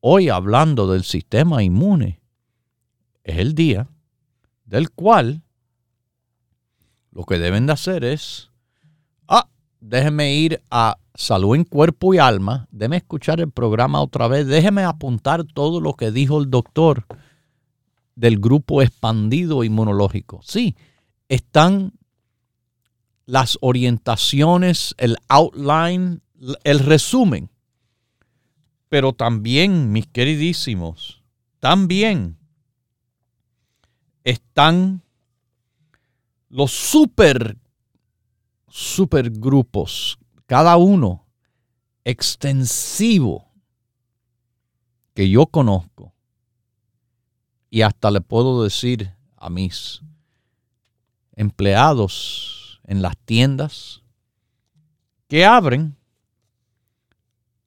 hoy 0.00 0.28
hablando 0.28 0.92
del 0.92 1.04
sistema 1.04 1.62
inmune, 1.62 2.20
es 3.24 3.38
el 3.38 3.54
día 3.54 3.88
del 4.66 4.90
cual 4.90 5.42
lo 7.12 7.24
que 7.24 7.38
deben 7.38 7.64
de 7.64 7.72
hacer 7.72 8.04
es, 8.04 8.50
ah, 9.26 9.48
déjeme 9.80 10.34
ir 10.34 10.62
a 10.70 10.98
salud 11.18 11.56
en 11.56 11.64
cuerpo 11.64 12.14
y 12.14 12.18
alma, 12.18 12.68
déjeme 12.70 12.98
escuchar 12.98 13.40
el 13.40 13.50
programa 13.50 14.00
otra 14.00 14.28
vez, 14.28 14.46
déjeme 14.46 14.84
apuntar 14.84 15.42
todo 15.42 15.80
lo 15.80 15.94
que 15.94 16.12
dijo 16.12 16.38
el 16.38 16.48
doctor 16.48 17.06
del 18.14 18.38
grupo 18.38 18.82
expandido 18.82 19.64
inmunológico. 19.64 20.40
Sí, 20.44 20.76
están 21.28 21.92
las 23.26 23.58
orientaciones, 23.60 24.94
el 24.96 25.16
outline, 25.26 26.22
el 26.62 26.78
resumen. 26.78 27.50
Pero 28.88 29.12
también, 29.12 29.90
mis 29.90 30.06
queridísimos, 30.06 31.20
también 31.58 32.38
están 34.22 35.02
los 36.48 36.70
super, 36.70 37.56
super 38.68 39.30
grupos, 39.30 40.18
cada 40.48 40.78
uno 40.78 41.26
extensivo 42.04 43.52
que 45.12 45.28
yo 45.28 45.46
conozco. 45.46 46.14
Y 47.68 47.82
hasta 47.82 48.10
le 48.10 48.22
puedo 48.22 48.64
decir 48.64 49.14
a 49.36 49.50
mis 49.50 50.00
empleados 51.36 52.80
en 52.84 53.02
las 53.02 53.14
tiendas 53.18 54.02
que 55.28 55.44
abren, 55.44 55.98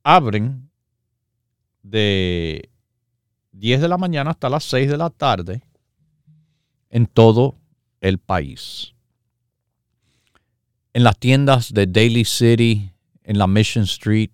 abren 0.01 0.71
de 1.84 2.71
10 3.51 3.82
de 3.82 3.88
la 3.89 3.99
mañana 3.99 4.32
hasta 4.32 4.49
las 4.49 4.63
6 4.63 4.89
de 4.89 4.97
la 4.97 5.11
tarde 5.11 5.61
en 6.89 7.05
todo 7.05 7.59
el 7.99 8.17
país. 8.17 8.95
En 10.94 11.04
las 11.04 11.18
tiendas 11.18 11.74
de 11.74 11.88
Daily 11.88 12.26
City, 12.26 12.92
en 13.24 13.38
la 13.38 13.48
Mission 13.48 13.86
Street, 13.86 14.32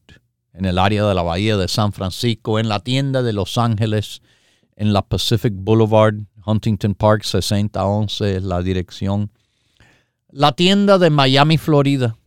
en 0.53 0.65
el 0.65 0.79
área 0.79 1.05
de 1.05 1.13
la 1.13 1.21
Bahía 1.21 1.57
de 1.57 1.67
San 1.67 1.93
Francisco, 1.93 2.59
en 2.59 2.67
la 2.67 2.79
tienda 2.79 3.21
de 3.21 3.33
Los 3.33 3.57
Ángeles, 3.57 4.21
en 4.75 4.93
la 4.93 5.03
Pacific 5.03 5.53
Boulevard, 5.55 6.15
Huntington 6.45 6.95
Park 6.95 7.23
6011 7.23 8.37
es 8.37 8.43
la 8.43 8.61
dirección 8.61 9.29
la 10.29 10.51
tienda 10.51 10.97
de 10.97 11.09
Miami, 11.09 11.57
Florida, 11.57 12.17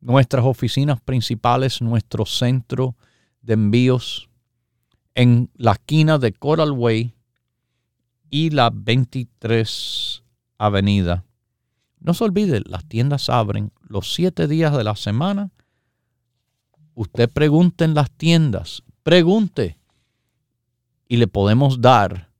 nuestras 0.00 0.44
oficinas 0.44 1.00
principales, 1.00 1.80
nuestro 1.80 2.26
centro 2.26 2.96
de 3.42 3.54
envíos 3.54 4.28
en 5.14 5.50
la 5.54 5.72
esquina 5.72 6.18
de 6.18 6.32
Coral 6.32 6.72
Way 6.72 7.14
y 8.28 8.50
la 8.50 8.70
23 8.70 10.22
Avenida. 10.58 11.24
No 12.06 12.14
se 12.14 12.22
olvide, 12.22 12.62
las 12.64 12.84
tiendas 12.86 13.28
abren 13.28 13.72
los 13.82 14.14
siete 14.14 14.46
días 14.46 14.76
de 14.76 14.84
la 14.84 14.94
semana. 14.94 15.50
Usted 16.94 17.28
pregunte 17.28 17.84
en 17.84 17.94
las 17.94 18.12
tiendas, 18.12 18.84
pregunte 19.02 19.80
y 21.08 21.16
le 21.16 21.26
podemos 21.26 21.80
dar 21.80 22.30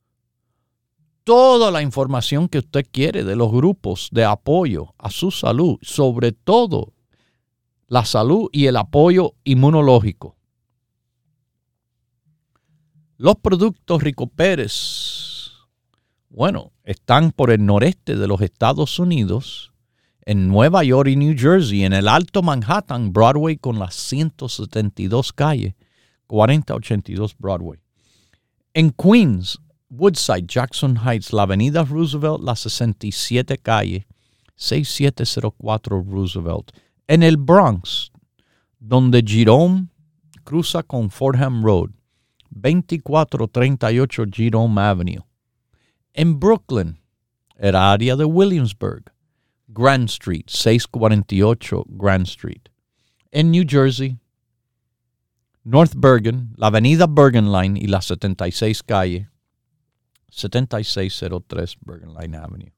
toda 1.25 1.73
la 1.73 1.83
información 1.83 2.49
que 2.49 2.59
usted 2.59 2.87
quiere 2.89 3.25
de 3.25 3.35
los 3.35 3.51
grupos 3.51 4.09
de 4.12 4.25
apoyo 4.25 4.95
a 4.99 5.11
su 5.11 5.33
salud, 5.33 5.79
sobre 5.83 6.31
todo 6.31 6.93
la 7.89 8.05
salud 8.05 8.49
y 8.53 8.67
el 8.67 8.77
apoyo 8.77 9.35
inmunológico. 9.43 10.37
Los 13.17 13.35
productos 13.35 14.01
Rico 14.01 14.29
Pérez, 14.29 15.36
bueno, 16.29 16.72
están 16.85 17.33
por 17.33 17.51
el 17.51 17.64
noreste 17.64 18.16
de 18.16 18.27
los 18.27 18.41
Estados 18.41 18.99
Unidos, 18.99 19.72
en 20.27 20.49
Nueva 20.49 20.83
York 20.83 21.09
y 21.09 21.16
New 21.16 21.35
Jersey, 21.39 21.85
en 21.85 21.93
el 21.93 22.09
Alto 22.09 22.43
Manhattan, 22.43 23.12
Broadway 23.12 23.57
con 23.57 23.79
las 23.79 23.95
172 23.95 25.33
calles, 25.33 25.74
4082 26.27 27.37
Broadway. 27.39 27.79
En 28.74 28.91
Queens, 28.91 29.59
Woodside, 29.89 30.47
Jackson 30.49 30.97
Heights, 30.97 31.33
la 31.33 31.43
Avenida 31.43 31.85
Roosevelt, 31.85 32.43
la 32.43 32.57
67 32.57 33.57
calle, 33.59 34.07
6704 34.57 36.03
Roosevelt. 36.03 36.72
En 37.07 37.22
el 37.22 37.37
Bronx, 37.37 38.11
donde 38.81 39.22
Jerome 39.24 39.89
cruza 40.43 40.83
con 40.83 41.09
Fordham 41.09 41.62
Road, 41.64 41.91
2438 42.51 44.24
Jerome 44.33 44.81
Avenue. 44.81 45.24
En 46.19 46.41
Brooklyn, 46.41 46.99
el 47.59 47.77
área 47.77 48.17
de 48.17 48.25
Williamsburg, 48.25 49.12
Grand 49.69 50.09
Street, 50.09 50.47
648 50.49 51.85
Grand 51.89 52.27
Street. 52.27 52.71
En 53.33 53.51
New 53.51 53.67
Jersey, 53.69 54.19
North 55.62 55.93
Bergen, 55.95 56.55
la 56.57 56.69
avenida 56.69 57.07
Bergen 57.07 57.53
Line 57.53 57.79
y 57.79 57.87
la 57.87 58.01
76 58.01 58.83
calle, 58.83 59.29
7603 60.31 61.77
Bergen 61.83 62.14
Line 62.14 62.35
Avenue. 62.35 62.73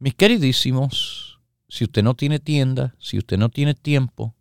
Mis 0.00 0.14
queridísimos, 0.14 1.38
si 1.68 1.84
usted 1.84 2.02
no 2.02 2.14
tiene 2.14 2.40
tienda, 2.40 2.96
si 2.98 3.18
usted 3.18 3.38
no 3.38 3.50
tiene 3.50 3.74
tiempo, 3.74 4.34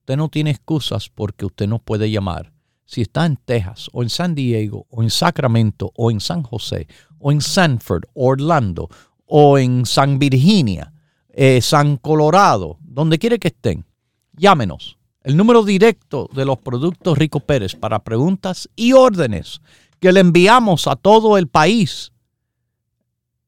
usted 0.00 0.18
no 0.18 0.28
tiene 0.28 0.50
excusas 0.50 1.08
porque 1.08 1.46
usted 1.46 1.68
no 1.68 1.78
puede 1.78 2.10
llamar 2.10 2.52
si 2.86 3.02
está 3.02 3.26
en 3.26 3.36
Texas 3.36 3.90
o 3.92 4.02
en 4.02 4.08
San 4.08 4.34
Diego 4.34 4.86
o 4.88 5.02
en 5.02 5.10
Sacramento 5.10 5.92
o 5.96 6.10
en 6.10 6.20
San 6.20 6.42
José 6.42 6.88
o 7.18 7.30
en 7.32 7.42
Sanford, 7.42 8.04
Orlando 8.14 8.88
o 9.26 9.58
en 9.58 9.84
San 9.84 10.18
Virginia, 10.18 10.94
eh, 11.30 11.60
San 11.60 11.96
Colorado, 11.96 12.78
donde 12.80 13.18
quiere 13.18 13.38
que 13.38 13.48
estén, 13.48 13.84
llámenos. 14.32 14.96
El 15.22 15.36
número 15.36 15.62
directo 15.64 16.30
de 16.32 16.44
los 16.44 16.58
productos 16.58 17.18
Rico 17.18 17.40
Pérez 17.40 17.74
para 17.74 18.04
preguntas 18.04 18.70
y 18.76 18.92
órdenes 18.92 19.60
que 19.98 20.12
le 20.12 20.20
enviamos 20.20 20.86
a 20.86 20.94
todo 20.94 21.36
el 21.36 21.48
país 21.48 22.12